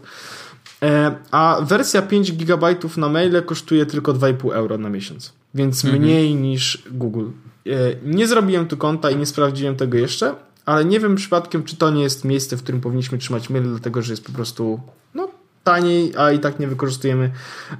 [0.84, 5.32] E, a wersja 5 GB na maile kosztuje tylko 2,5 euro na miesiąc.
[5.54, 6.02] Więc mhm.
[6.02, 7.26] mniej niż Google.
[7.66, 7.70] E,
[8.04, 10.34] nie zrobiłem tu konta i nie sprawdziłem tego jeszcze,
[10.66, 14.02] ale nie wiem przypadkiem, czy to nie jest miejsce, w którym powinniśmy trzymać maile, dlatego
[14.02, 14.80] że jest po prostu
[15.14, 15.23] no,
[15.64, 17.30] taniej, a i tak nie wykorzystujemy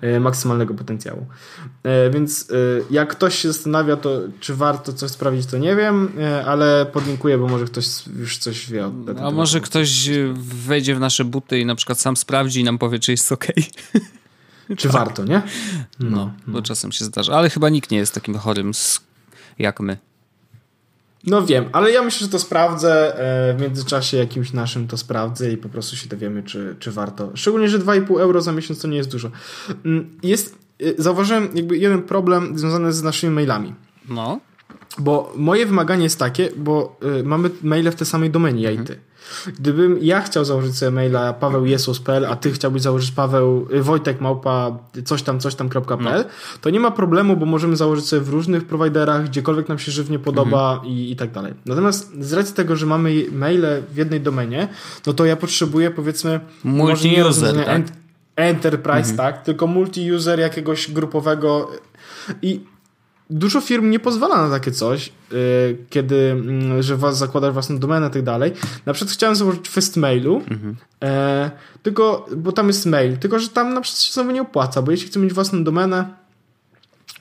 [0.01, 1.27] e, maksymalnego potencjału.
[1.83, 2.55] E, więc e,
[2.91, 6.13] jak ktoś się zastanawia, to czy warto coś sprawdzić, to nie wiem,
[6.47, 7.87] ale podlinkuję, bo może ktoś
[8.19, 8.91] już coś wie.
[9.23, 10.11] A może ktoś
[10.67, 13.47] wejdzie w nasze buty i na przykład sam sprawdzi i nam powie, czy jest ok.
[14.77, 14.93] Czy tak.
[14.93, 15.43] warto, nie?
[16.01, 17.35] No, no, bo czasem się zdarza.
[17.35, 18.73] Ale chyba nikt nie jest takim chorym
[19.59, 19.97] jak my.
[21.27, 23.19] No wiem, ale ja myślę, że to sprawdzę.
[23.51, 27.31] E, w międzyczasie jakimś naszym to sprawdzę i po prostu się dowiemy, czy, czy warto.
[27.35, 29.31] Szczególnie, że 2,5 euro za miesiąc to nie jest dużo.
[29.85, 33.75] Mm, jest, e, zauważyłem jakby jeden problem związany z naszymi mailami.
[34.09, 34.41] No.
[34.99, 38.79] Bo moje wymaganie jest takie, bo y, mamy maile w tej samej domenie, ja i
[38.79, 38.99] ty.
[39.47, 44.79] Gdybym ja chciał założyć sobie maila pawełjesus.pl, a ty chciałbyś założyć paweł y, wojtek małpa
[45.05, 46.25] coś tam, coś tam.pl, no.
[46.61, 50.19] to nie ma problemu, bo możemy założyć sobie w różnych prowajderach, gdziekolwiek nam się żywnie
[50.19, 50.93] podoba mhm.
[50.93, 51.55] i, i tak dalej.
[51.67, 54.69] Natomiast z racji tego, że mamy maile w jednej domenie,
[55.07, 57.83] no to ja potrzebuję powiedzmy multi-user, tak?
[58.37, 59.17] Enterprise, mhm.
[59.17, 61.71] tak, tylko multi-user jakiegoś grupowego
[62.43, 62.74] i
[63.35, 65.39] dużo firm nie pozwala na takie coś, yy,
[65.91, 66.43] kiedy,
[66.77, 68.53] yy, że was zakładasz własną domenę i tak dalej.
[68.87, 70.77] Na przykład chciałem założyć Festmailu, mhm.
[71.03, 71.09] yy,
[71.83, 74.91] tylko, bo tam jest mail, tylko, że tam na przykład się znowu nie opłaca, bo
[74.91, 76.05] jeśli chcę mieć własną domenę,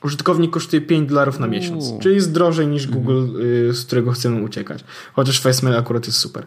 [0.03, 1.99] użytkownik kosztuje 5 dolarów na miesiąc, Uuu.
[1.99, 3.03] czyli jest drożej niż mhm.
[3.03, 4.83] Google, yy, z którego chcemy uciekać.
[5.13, 6.45] Chociaż Festmail akurat jest super.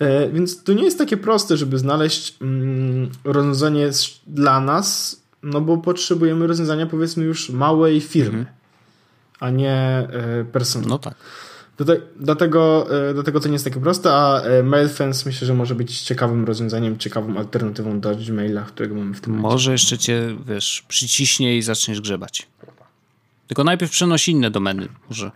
[0.00, 3.90] Yy, więc to nie jest takie proste, żeby znaleźć mm, rozwiązanie
[4.26, 8.57] dla nas, no bo potrzebujemy rozwiązania powiedzmy już małej firmy, mhm.
[9.40, 10.90] A nie e, personelu.
[10.90, 11.14] No tak.
[12.16, 16.00] Dlatego, e, dlatego to nie jest takie proste, a e, MailFence myślę, że może być
[16.00, 19.52] ciekawym rozwiązaniem, ciekawą alternatywą do Gmaila, którego mamy w tym momencie.
[19.54, 22.48] Może jeszcze cię, wiesz, przyciśnie i zaczniesz grzebać.
[23.46, 25.30] Tylko najpierw przenosi inne domeny, może.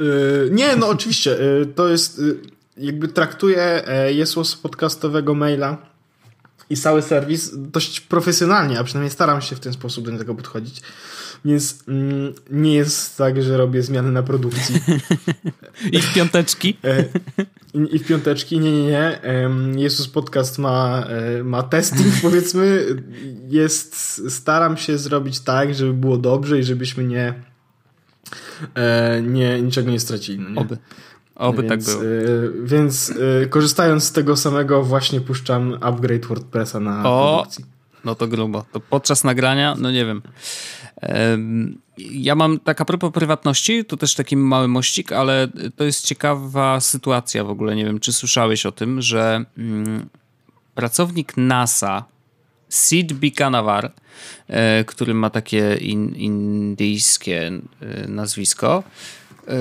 [0.00, 1.30] Yy, nie, no oczywiście.
[1.30, 2.40] Yy, to jest, yy,
[2.76, 5.93] jakby traktuję Jesłos podcastowego maila
[6.70, 10.82] i cały serwis dość profesjonalnie, a przynajmniej staram się w ten sposób do tego podchodzić.
[11.44, 14.80] Więc mm, nie jest tak, że robię zmiany na produkcji.
[15.92, 16.76] I w piąteczki?
[16.84, 17.04] E,
[17.74, 19.20] I w piąteczki, nie, nie, nie.
[19.76, 22.86] Jezus Podcast ma, e, ma testing, powiedzmy.
[23.48, 27.34] Jest, staram się zrobić tak, żeby było dobrze i żebyśmy nie,
[28.74, 30.38] e, nie niczego nie stracili.
[30.38, 30.60] No nie?
[30.60, 30.78] Oby.
[31.36, 32.04] Oby tak więc, tak było.
[32.12, 37.64] Y, więc y, korzystając z tego samego właśnie puszczam upgrade WordPressa na o, produkcji.
[38.04, 38.64] No to grubo.
[38.72, 40.22] To podczas nagrania, no nie wiem.
[41.98, 46.80] Ja mam, tak a propos prywatności, to też taki mały mościk, ale to jest ciekawa
[46.80, 47.76] sytuacja w ogóle.
[47.76, 50.08] Nie wiem, czy słyszałeś o tym, że mm,
[50.74, 52.04] pracownik NASA,
[52.68, 53.92] Sid Bikanavar,
[54.48, 58.82] e, który ma takie in, indyjskie e, nazwisko,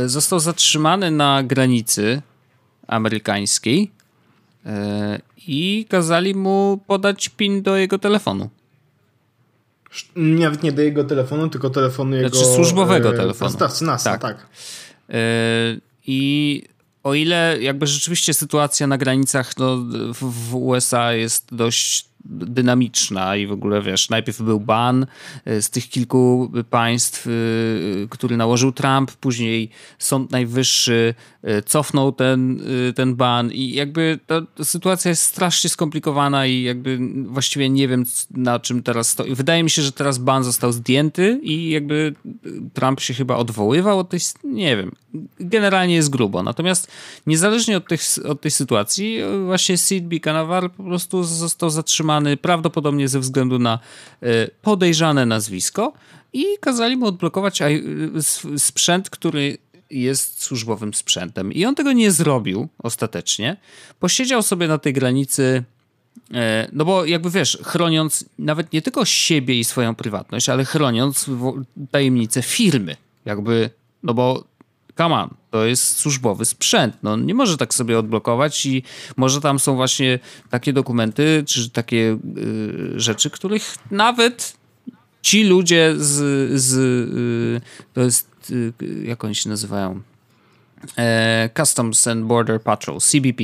[0.05, 2.21] został zatrzymany na granicy
[2.87, 3.91] amerykańskiej
[4.65, 8.49] e, i kazali mu podać PIN do jego telefonu.
[10.15, 12.29] Nawet nie do jego telefonu, tylko telefonu jego...
[12.29, 13.51] Znaczy służbowego e, telefonu.
[13.51, 14.21] Stawcy NASA, tak.
[14.21, 14.47] tak.
[16.07, 16.63] I
[17.03, 19.77] o ile jakby rzeczywiście sytuacja na granicach no,
[20.13, 25.05] w USA jest dość dynamiczna i w ogóle wiesz, najpierw był ban
[25.45, 27.29] e, z tych kilku państw, e,
[28.09, 29.69] który nałożył Trump, później
[29.99, 31.13] Sąd Najwyższy
[31.65, 32.61] cofnął ten,
[32.95, 38.59] ten ban i jakby ta, sytuacja jest strasznie skomplikowana i jakby właściwie nie wiem na
[38.59, 39.35] czym teraz stoi.
[39.35, 42.13] Wydaje mi się, że teraz ban został zdjęty i jakby
[42.73, 44.91] Trump się chyba odwoływał od tej, nie wiem,
[45.39, 46.43] generalnie jest grubo.
[46.43, 46.91] Natomiast
[47.27, 53.19] niezależnie od, tych, od tej sytuacji właśnie Sid Bikanavar po prostu został zatrzymany prawdopodobnie ze
[53.19, 53.79] względu na
[54.61, 55.93] podejrzane nazwisko
[56.33, 57.59] i kazali mu odblokować
[58.57, 59.57] sprzęt, który
[60.01, 61.53] jest służbowym sprzętem.
[61.53, 63.57] I on tego nie zrobił ostatecznie.
[63.99, 65.63] Posiedział sobie na tej granicy,
[66.33, 71.25] e, no bo jakby wiesz, chroniąc nawet nie tylko siebie i swoją prywatność, ale chroniąc
[71.91, 72.95] tajemnicę firmy.
[73.25, 73.69] Jakby,
[74.03, 74.43] no bo
[74.97, 76.97] come on, To jest służbowy sprzęt.
[77.03, 78.83] No, nie może tak sobie odblokować i
[79.17, 80.19] może tam są właśnie
[80.49, 84.62] takie dokumenty, czy takie y, rzeczy, których nawet
[85.23, 87.61] ci ludzie z, z y,
[87.93, 90.01] to jest, y, jak oni się nazywają?
[90.97, 93.43] E, Customs and Border Patrol, CBP,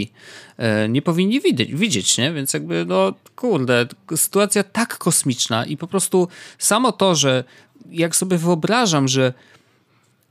[0.57, 2.33] e, nie powinni widzieć, widzieć, nie?
[2.33, 6.27] Więc jakby, no kurde, sytuacja tak kosmiczna i po prostu
[6.57, 7.43] samo to, że
[7.91, 9.33] jak sobie wyobrażam, że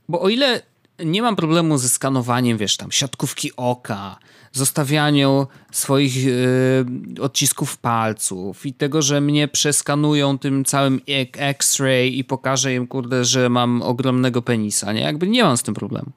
[0.09, 0.61] bo o ile
[1.05, 4.19] nie mam problemu ze skanowaniem, wiesz, tam siatkówki oka,
[4.51, 6.85] zostawianiu swoich yy,
[7.21, 11.01] odcisków palców i tego, że mnie przeskanują tym całym
[11.37, 15.01] X-ray i pokażę im, kurde, że mam ogromnego penisa, nie?
[15.01, 16.11] Jakby nie mam z tym problemu.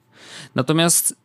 [0.55, 1.15] Natomiast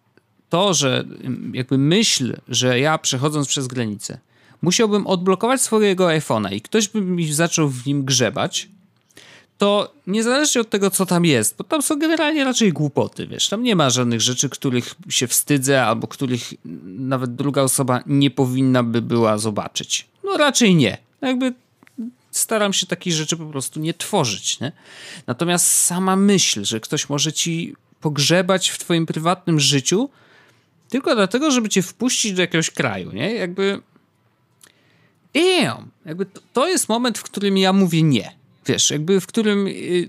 [0.49, 1.05] to, że
[1.53, 4.19] jakby myśl, że ja przechodząc przez granicę
[4.63, 8.69] musiałbym odblokować swojego iPhone'a i ktoś by mi zaczął w nim grzebać,
[9.59, 13.63] to niezależnie od tego, co tam jest, bo tam są generalnie raczej głupoty, wiesz, tam
[13.63, 16.55] nie ma żadnych rzeczy, których się wstydzę, albo których
[16.85, 20.09] nawet druga osoba nie powinna by była zobaczyć.
[20.25, 20.99] No raczej nie.
[21.21, 21.55] Jakby
[22.31, 24.73] staram się takich rzeczy po prostu nie tworzyć, nie?
[25.27, 30.11] Natomiast sama myśl, że ktoś może ci pogrzebać w twoim prywatnym życiu
[30.89, 33.35] tylko dlatego, żeby cię wpuścić do jakiegoś kraju, nie?
[33.35, 33.81] Jakby
[35.35, 35.89] damn!
[36.05, 38.38] Jakby to, to jest moment, w którym ja mówię nie
[38.69, 40.09] wiesz, jakby w którym y,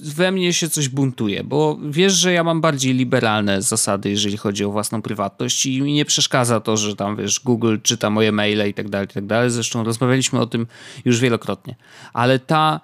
[0.00, 4.64] we mnie się coś buntuje, bo wiesz, że ja mam bardziej liberalne zasady, jeżeli chodzi
[4.64, 8.68] o własną prywatność i mi nie przeszkadza to, że tam, wiesz, Google czyta moje maile
[8.68, 9.50] i tak dalej, i tak dalej.
[9.50, 10.66] Zresztą rozmawialiśmy o tym
[11.04, 11.74] już wielokrotnie.
[12.12, 12.80] Ale ta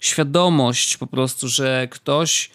[0.00, 2.50] świadomość po prostu, że ktoś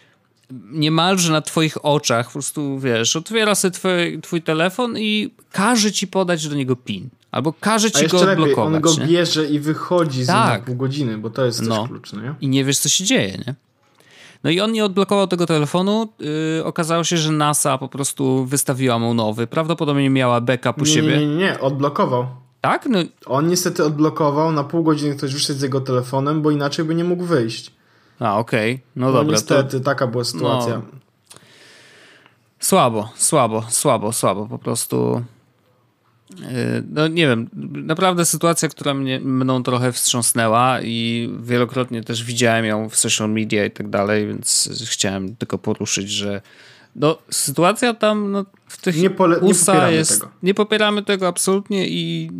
[0.71, 6.07] niemalże na twoich oczach po prostu, wiesz, otwiera sobie twój, twój telefon i każe ci
[6.07, 7.09] podać do niego PIN.
[7.31, 8.49] Albo każe ci go odblokować.
[8.49, 9.07] Lepiej, on go nie?
[9.07, 10.59] bierze i wychodzi tak.
[10.59, 11.87] za pół godziny, bo to jest no.
[11.87, 12.35] klucz, nie?
[12.41, 13.55] I nie wiesz, co się dzieje, nie?
[14.43, 16.09] No i on nie odblokował tego telefonu.
[16.19, 19.47] Yy, okazało się, że NASA po prostu wystawiła mu nowy.
[19.47, 21.17] Prawdopodobnie miała backup u nie, siebie.
[21.17, 22.27] Nie, nie, nie, odblokował.
[22.61, 22.85] Tak?
[22.85, 22.99] No.
[23.25, 27.03] On niestety odblokował, na pół godziny ktoś wyszedł z jego telefonem, bo inaczej by nie
[27.03, 27.71] mógł wyjść.
[28.19, 28.73] A, okej.
[28.73, 28.85] Okay.
[28.95, 29.31] No, no dobra.
[29.31, 29.85] niestety, to...
[29.85, 30.75] taka była sytuacja.
[30.75, 30.99] No.
[32.59, 34.45] Słabo, słabo, słabo, słabo.
[34.45, 35.23] Po prostu
[36.91, 42.89] no nie wiem, naprawdę sytuacja, która mnie, mną trochę wstrząsnnęła i wielokrotnie też widziałem ją
[42.89, 46.41] w social media i tak dalej, więc chciałem tylko poruszyć, że
[46.95, 50.31] no, sytuacja tam no, w tych nie, pole, nie popieramy jest, tego.
[50.43, 52.31] Nie popieramy tego absolutnie i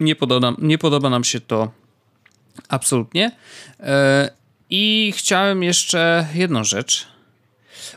[0.00, 1.70] nie podoba, nie podoba nam się to
[2.68, 3.36] absolutnie.
[3.80, 4.30] E,
[4.70, 7.08] I chciałem jeszcze jedną rzecz,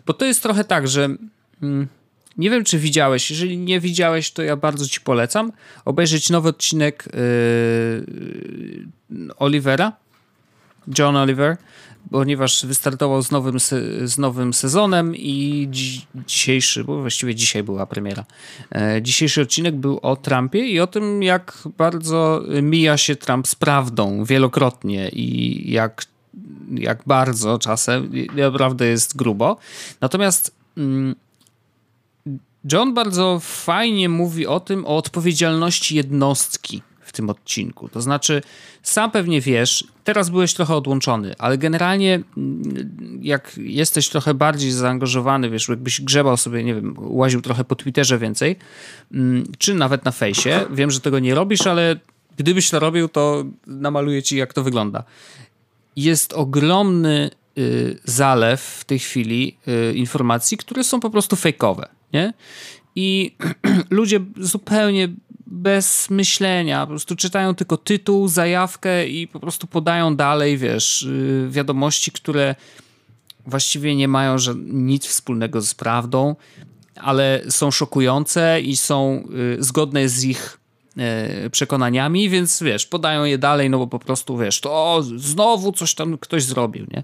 [0.06, 1.10] bo to jest trochę tak, że
[1.62, 1.88] mm,
[2.38, 3.30] nie wiem, czy widziałeś.
[3.30, 5.52] Jeżeli nie widziałeś, to ja bardzo ci polecam
[5.86, 7.06] obejrzeć nowy odcinek
[9.10, 9.92] yy, Olivera,
[10.98, 11.58] John Oliver,
[12.12, 13.60] ponieważ wystartował z nowym,
[14.04, 18.26] z nowym sezonem i dzi dzisiejszy, bo właściwie dzisiaj była premiera.
[18.76, 23.56] E, dzisiejszy odcinek był o Trumpie i o tym, jak bardzo mija się Trump z
[23.56, 26.06] prawdą wielokrotnie i jak,
[26.76, 29.58] jak bardzo czasem naprawdę jest grubo.
[30.02, 31.16] Natomiast mm,
[32.72, 37.90] John bardzo fajnie mówi o tym, o odpowiedzialności jednostki w tym odcinku.
[37.90, 38.42] To znaczy,
[38.84, 45.50] sam pewnie wiesz, teraz byłeś trochę odłączony, ale generalnie mm, jak jesteś trochę bardziej zaangażowany,
[45.50, 48.56] wiesz, jakbyś grzebał sobie, nie wiem, łaził trochę po Twitterze więcej,
[49.12, 52.00] mm, czy nawet na fejsie, wiem, że tego nie robisz, ale
[52.38, 55.04] gdybyś to robił, to namaluję ci, jak to wygląda.
[55.96, 62.34] Jest ogromny y, zalew w tej chwili y, informacji, które są po prostu fejkowe nie?
[62.96, 63.36] I
[63.90, 65.10] ludzie zupełnie
[65.48, 71.48] bez myślenia, po prostu czytają tylko tytuł, zajawkę i po prostu podają dalej, wiesz, y,
[71.50, 72.56] wiadomości, które
[73.46, 74.36] właściwie nie mają
[74.66, 76.36] nic wspólnego z prawdą,
[76.96, 79.28] ale są szokujące i są
[79.60, 80.60] y, zgodne z ich
[81.46, 85.96] y, przekonaniami, więc wiesz, podają je dalej, no bo po prostu wiesz, to znowu coś
[85.96, 87.04] tam ktoś zrobił, nie?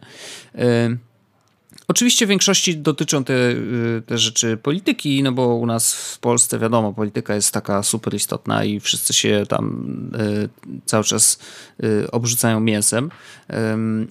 [1.90, 6.60] Oczywiście w większości dotyczą te, y, te rzeczy polityki, no bo u nas w Polsce
[6.60, 10.50] wiadomo, polityka jest taka super istotna i wszyscy się tam y,
[10.86, 11.40] cały czas
[11.84, 13.10] y, obrzucają mięsem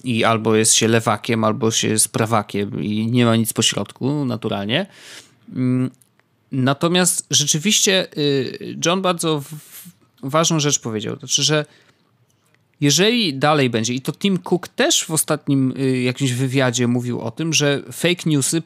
[0.03, 4.85] i albo jest się lewakiem, albo się jest prawakiem i nie ma nic pośrodku naturalnie.
[5.55, 5.91] Mm,
[6.51, 8.07] natomiast rzeczywiście
[8.85, 9.43] John bardzo
[10.23, 11.65] ważną rzecz powiedział, to znaczy, że
[12.81, 17.31] jeżeli dalej będzie, i to Tim Cook też w ostatnim y, jakimś wywiadzie mówił o
[17.31, 18.61] tym, że fake newsy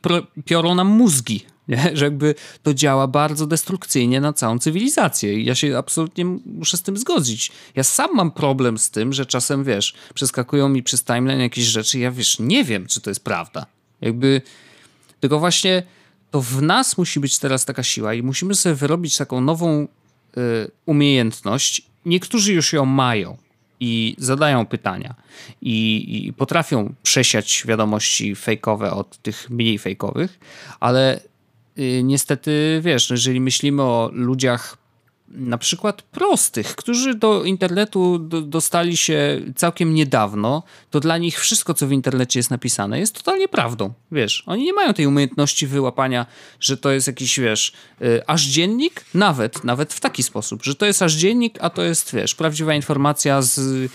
[0.45, 1.91] piorą nam mózgi, nie?
[1.97, 5.33] że jakby to działa bardzo destrukcyjnie na całą cywilizację.
[5.33, 7.51] I ja się absolutnie muszę z tym zgodzić.
[7.75, 11.99] Ja sam mam problem z tym, że czasem, wiesz, przeskakują mi przez timeline jakieś rzeczy
[11.99, 13.65] ja, wiesz, nie wiem, czy to jest prawda.
[14.01, 14.41] Jakby,
[15.19, 15.83] tylko właśnie
[16.31, 19.87] to w nas musi być teraz taka siła i musimy sobie wyrobić taką nową
[20.37, 21.85] y, umiejętność.
[22.05, 23.37] Niektórzy już ją mają
[23.79, 25.15] i zadają pytania.
[25.61, 30.39] I, i potrafią przesiać wiadomości fejkowe od tych mniej fejkowych,
[30.79, 31.19] ale
[31.79, 34.82] y, niestety, wiesz, no jeżeli myślimy o ludziach
[35.33, 41.73] na przykład prostych, którzy do internetu do, dostali się całkiem niedawno, to dla nich wszystko,
[41.73, 43.93] co w internecie jest napisane, jest totalnie prawdą.
[44.11, 46.25] Wiesz, oni nie mają tej umiejętności wyłapania,
[46.59, 50.85] że to jest jakiś, wiesz, y, aż dziennik, nawet, nawet w taki sposób, że to
[50.85, 53.89] jest aż dziennik, a to jest, wiesz, prawdziwa informacja z, y,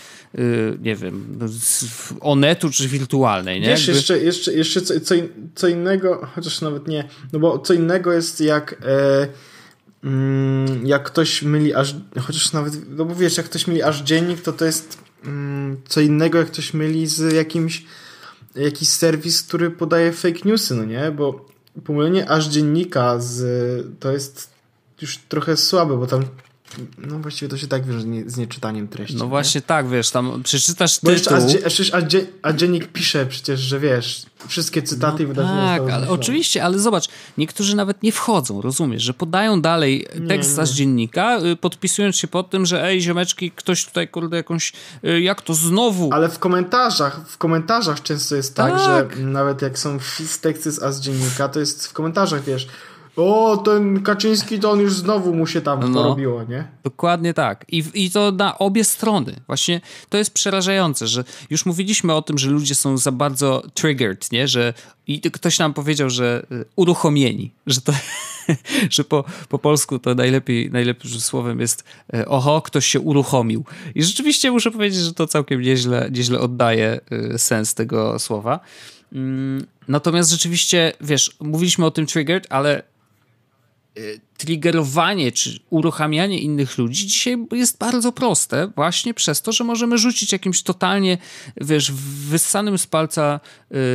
[0.81, 1.85] nie wiem, z
[2.21, 3.61] onetu czy wirtualnej.
[3.61, 3.67] Nie?
[3.67, 3.97] Wiesz, Jakby...
[3.97, 5.15] jeszcze, jeszcze, jeszcze co, co,
[5.55, 8.81] co, innego, chociaż nawet nie, no bo co innego jest jak...
[8.85, 9.58] E
[10.03, 14.41] Mm, jak ktoś myli aż, chociaż nawet, no bo wiesz, jak ktoś myli aż dziennik,
[14.41, 17.85] to to jest mm, co innego, jak ktoś myli z jakimś
[18.55, 21.11] jakiś serwis, który podaje fake newsy, no nie?
[21.11, 21.45] Bo
[21.83, 24.49] pomylenie aż dziennika z, to jest
[25.01, 26.23] już trochę słabe, bo tam
[26.97, 29.15] no właściwie to się tak wiąże z nieczytaniem treści.
[29.15, 31.37] No właśnie tak, wiesz, tam przeczytasz Bo tytuł...
[31.63, 35.89] Jeszcze, a, a, a, dziennik pisze przecież, że wiesz, wszystkie cytaty no i wydarzenia Tak,
[35.89, 37.07] ale oczywiście, ale zobacz,
[37.37, 40.65] niektórzy nawet nie wchodzą, rozumiesz, że podają dalej tekst nie, nie.
[40.65, 44.73] z dziennika, y, podpisując się pod tym, że ej, ziomeczki, ktoś tutaj, kurde, jakąś,
[45.05, 46.09] y, jak to znowu...
[46.13, 49.97] Ale w komentarzach, w komentarzach często jest tak, tak że nawet jak są
[50.41, 52.67] teksty z dziennika, to jest w komentarzach, wiesz,
[53.15, 56.67] o, ten Kaczyński to on już znowu mu się tam no, porobiło, nie?
[56.83, 57.65] Dokładnie tak.
[57.71, 59.35] I, I to na obie strony.
[59.47, 64.31] Właśnie to jest przerażające, że już mówiliśmy o tym, że ludzie są za bardzo triggered,
[64.31, 64.47] nie?
[64.47, 64.73] Że
[65.07, 67.93] i ktoś nam powiedział, że y, uruchomieni, że to,
[68.89, 71.83] że po, po polsku to najlepiej, najlepszym słowem jest
[72.13, 73.65] y, oho, ktoś się uruchomił.
[73.95, 76.99] I rzeczywiście muszę powiedzieć, że to całkiem nieźle, nieźle oddaje
[77.33, 78.59] y, sens tego słowa.
[79.13, 82.83] Mm, natomiast rzeczywiście, wiesz, mówiliśmy o tym triggered, ale
[83.99, 89.97] Y, triggerowanie czy uruchamianie innych ludzi dzisiaj jest bardzo proste, właśnie przez to, że możemy
[89.97, 91.17] rzucić jakimś totalnie,
[91.61, 91.91] wiesz,
[92.29, 93.39] wyssanym z palca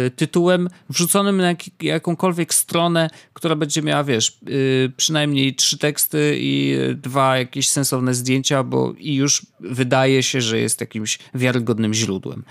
[0.07, 6.36] y, tytułem, wrzuconym na jak, jakąkolwiek stronę, która będzie miała, wiesz, y, przynajmniej trzy teksty
[6.38, 12.45] i dwa jakieś sensowne zdjęcia, bo i już wydaje się, że jest jakimś wiarygodnym źródłem.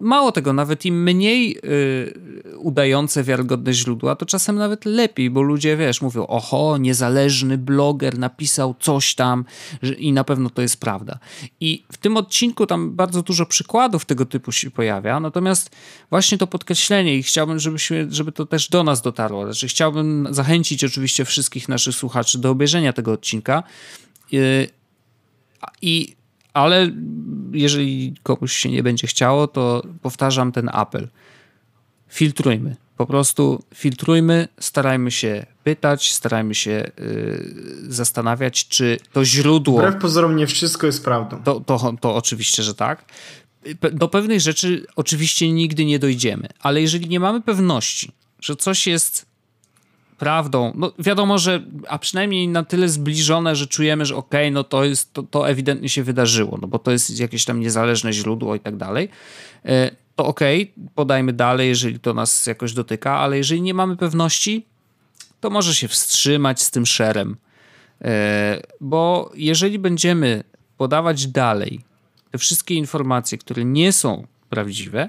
[0.00, 5.76] Mało tego, nawet im mniej y, udające wiarygodne źródła, to czasem nawet lepiej, bo ludzie,
[5.76, 6.78] wiesz, mówią, oho,
[7.20, 9.44] niezależny bloger napisał coś tam
[9.82, 11.18] że, i na pewno to jest prawda.
[11.60, 15.70] I w tym odcinku tam bardzo dużo przykładów tego typu się pojawia, natomiast
[16.10, 19.44] właśnie to podkreślenie i chciałbym, żebyśmy, żeby to też do nas dotarło.
[19.44, 23.62] Znaczy chciałbym zachęcić oczywiście wszystkich naszych słuchaczy do obejrzenia tego odcinka
[24.32, 24.68] yy,
[25.82, 26.16] i
[26.54, 26.90] ale
[27.52, 31.08] jeżeli komuś się nie będzie chciało, to powtarzam ten apel.
[32.08, 39.78] Filtrujmy po prostu filtrujmy, starajmy się pytać, starajmy się yy, zastanawiać, czy to źródło.
[39.78, 41.42] Wbrew pozorom, nie wszystko jest prawdą.
[41.42, 43.04] To, to, to oczywiście, że tak.
[43.92, 49.26] Do pewnych rzeczy oczywiście nigdy nie dojdziemy, ale jeżeli nie mamy pewności, że coś jest
[50.18, 54.64] prawdą, no wiadomo, że, a przynajmniej na tyle zbliżone, że czujemy, że okej, okay, no
[54.64, 58.54] to jest, to, to ewidentnie się wydarzyło, no bo to jest jakieś tam niezależne źródło
[58.54, 59.08] i tak dalej,
[59.66, 59.70] y,
[60.20, 60.40] to ok,
[60.94, 64.66] podajmy dalej, jeżeli to nas jakoś dotyka, ale jeżeli nie mamy pewności,
[65.40, 67.36] to może się wstrzymać z tym szerem.
[68.02, 70.44] E, bo jeżeli będziemy
[70.76, 71.80] podawać dalej
[72.30, 75.08] te wszystkie informacje, które nie są prawdziwe,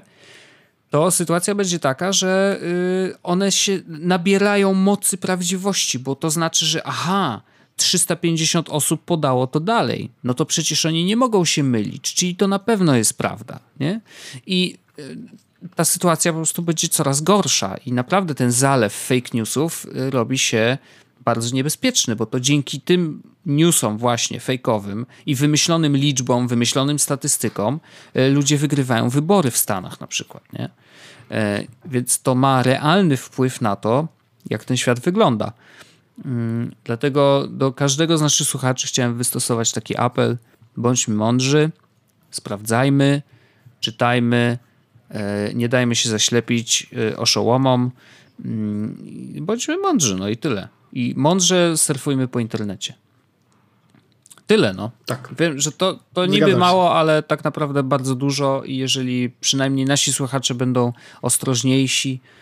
[0.90, 6.86] to sytuacja będzie taka, że y, one się nabierają mocy prawdziwości, bo to znaczy, że
[6.86, 7.42] aha,
[7.76, 10.10] 350 osób podało to dalej.
[10.24, 13.60] No to przecież oni nie mogą się mylić, czyli to na pewno jest prawda.
[13.80, 14.00] Nie?
[14.46, 14.81] I
[15.74, 20.38] ta sytuacja po prostu będzie coraz gorsza i naprawdę ten zalew fake newsów y, robi
[20.38, 20.78] się
[21.24, 27.80] bardzo niebezpieczny, bo to dzięki tym newsom właśnie fejkowym i wymyślonym liczbom, wymyślonym statystykom
[28.16, 30.68] y, ludzie wygrywają wybory w Stanach na przykład, nie?
[31.84, 34.08] Więc to ma realny wpływ na to,
[34.50, 35.52] jak ten świat wygląda.
[36.24, 40.38] Mm, dlatego do każdego z naszych słuchaczy chciałem wystosować taki apel:
[40.76, 41.70] bądźmy mądrzy,
[42.30, 43.22] sprawdzajmy,
[43.80, 44.71] czytajmy, e,
[45.54, 47.90] nie dajmy się zaślepić e, oszołomom,
[48.44, 48.96] mm,
[49.40, 50.68] bądźmy mądrzy, no i tyle.
[50.92, 52.94] I mądrze surfujmy po internecie.
[54.46, 54.90] Tyle, no.
[55.06, 55.34] Tak.
[55.38, 60.12] Wiem, że to, to niby mało, ale tak naprawdę bardzo dużo i jeżeli przynajmniej nasi
[60.12, 60.92] słuchacze będą
[61.22, 62.41] ostrożniejsi, E,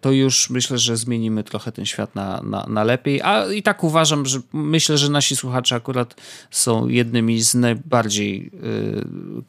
[0.00, 3.22] to już myślę, że zmienimy trochę ten świat na, na, na lepiej.
[3.22, 6.14] A i tak uważam, że myślę, że nasi słuchacze akurat
[6.50, 8.50] są jednymi z najbardziej y,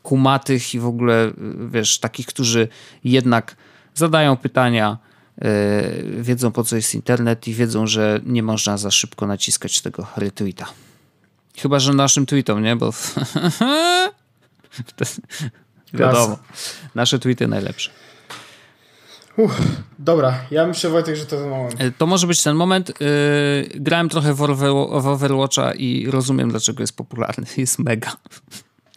[0.03, 1.33] kumatych i w ogóle, y,
[1.71, 2.67] wiesz, takich, którzy
[3.03, 3.55] jednak
[3.95, 4.97] zadają pytania,
[6.19, 10.65] wiedzą po co jest internet i wiedzą, że nie można za szybko naciskać tego retweeta.
[11.57, 12.75] Chyba, że naszym tweetom, nie?
[12.75, 12.93] Bo
[15.93, 16.37] wiadomo,
[16.95, 17.91] nasze tweety najlepsze.
[19.39, 19.61] Uff,
[19.99, 21.75] dobra, ja myślę Wojtek, że to ten moment.
[21.97, 22.89] To może być ten moment.
[22.89, 24.37] Yy, grałem trochę w,
[25.01, 27.45] w Overwatcha i rozumiem, dlaczego jest popularny.
[27.57, 28.11] Jest mega.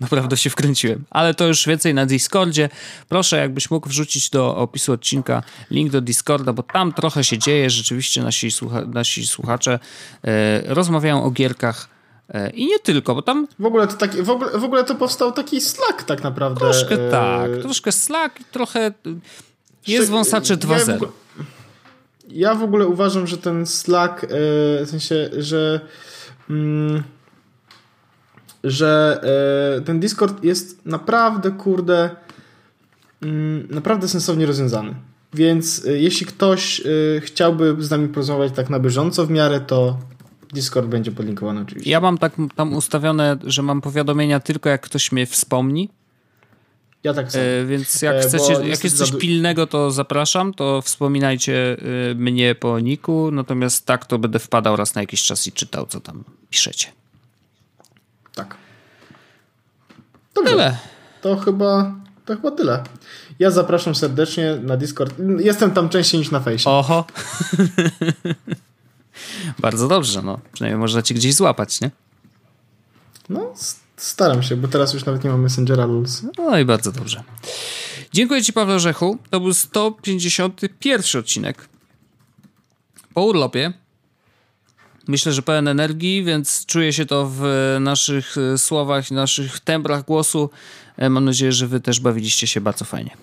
[0.01, 1.05] Naprawdę się wkręciłem.
[1.11, 2.69] Ale to już więcej na Discordzie.
[3.09, 7.71] Proszę, jakbyś mógł wrzucić do opisu odcinka link do Discorda, bo tam trochę się dzieje.
[7.71, 9.79] Rzeczywiście nasi, słucha nasi słuchacze
[10.25, 11.89] e, rozmawiają o gierkach
[12.29, 13.49] e, i nie tylko, bo tam...
[13.59, 16.61] W ogóle, to w, ogóle, w ogóle to powstał taki Slack tak naprawdę.
[16.61, 17.11] Troszkę e...
[17.11, 17.51] tak.
[17.63, 18.93] Troszkę Slack i trochę...
[19.87, 21.01] Jest wąsacze 2.0.
[21.01, 21.09] Ja,
[22.29, 24.29] ja w ogóle uważam, że ten Slack, e,
[24.85, 25.81] w sensie, że...
[26.51, 27.03] Mm,
[28.65, 29.21] że
[29.79, 32.11] e, ten Discord jest naprawdę, kurde,
[33.23, 34.95] mm, naprawdę sensownie rozwiązany.
[35.35, 36.83] Więc e, jeśli ktoś
[37.21, 39.99] chciałby z nami porozmawiać tak na bieżąco w miarę, to
[40.53, 41.91] Discord będzie podlinkowany oczywiście.
[41.91, 45.89] Ja mam tak tam ustawione, że mam powiadomienia tylko jak ktoś mnie wspomni.
[47.05, 47.45] Ja tak samo.
[47.45, 51.77] E, więc jak chcecie, jak jest coś pilnego, to zapraszam, to wspominajcie
[52.15, 56.01] mnie po niku, natomiast tak to będę wpadał raz na jakiś czas i czytał, co
[56.01, 56.89] tam piszecie.
[58.35, 58.57] Tak.
[60.35, 60.51] Dobrze.
[60.51, 60.77] Tyle.
[61.21, 61.95] To chyba,
[62.25, 62.85] to chyba tyle.
[63.39, 65.15] Ja zapraszam serdecznie na Discord.
[65.39, 66.71] Jestem tam częściej niż na fejsie.
[66.71, 67.05] Oho.
[69.59, 70.39] Bardzo dobrze, no.
[70.53, 71.91] Przynajmniej można cię gdzieś złapać, nie?
[73.29, 73.55] No,
[74.03, 76.23] staram się, bo teraz już nawet nie mam Messengera Lulz.
[76.39, 77.23] No i bardzo dobrze.
[78.13, 79.19] Dziękuję ci, Paweł Rzechu.
[79.31, 81.69] To był 151 odcinek.
[83.15, 83.73] Po urlopie.
[85.09, 87.43] Myślę, że pełen energii, więc czuję się to w
[87.81, 90.51] naszych e, słowach, naszych tembrach głosu.
[90.97, 93.17] E, mam nadzieję, że wy też bawiliście się bardzo fajnie.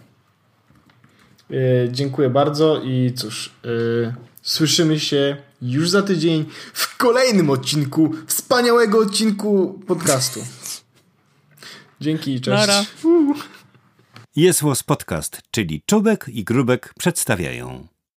[1.52, 1.56] E,
[1.92, 3.54] dziękuję bardzo i cóż,
[4.42, 10.40] słyszymy się już za tydzień w kolejnym odcinku, wspaniałego odcinku podcastu.
[12.02, 12.68] Dzięki i cześć.
[14.36, 17.88] Jest Podcast, czyli Czubek i Grubek przedstawiają.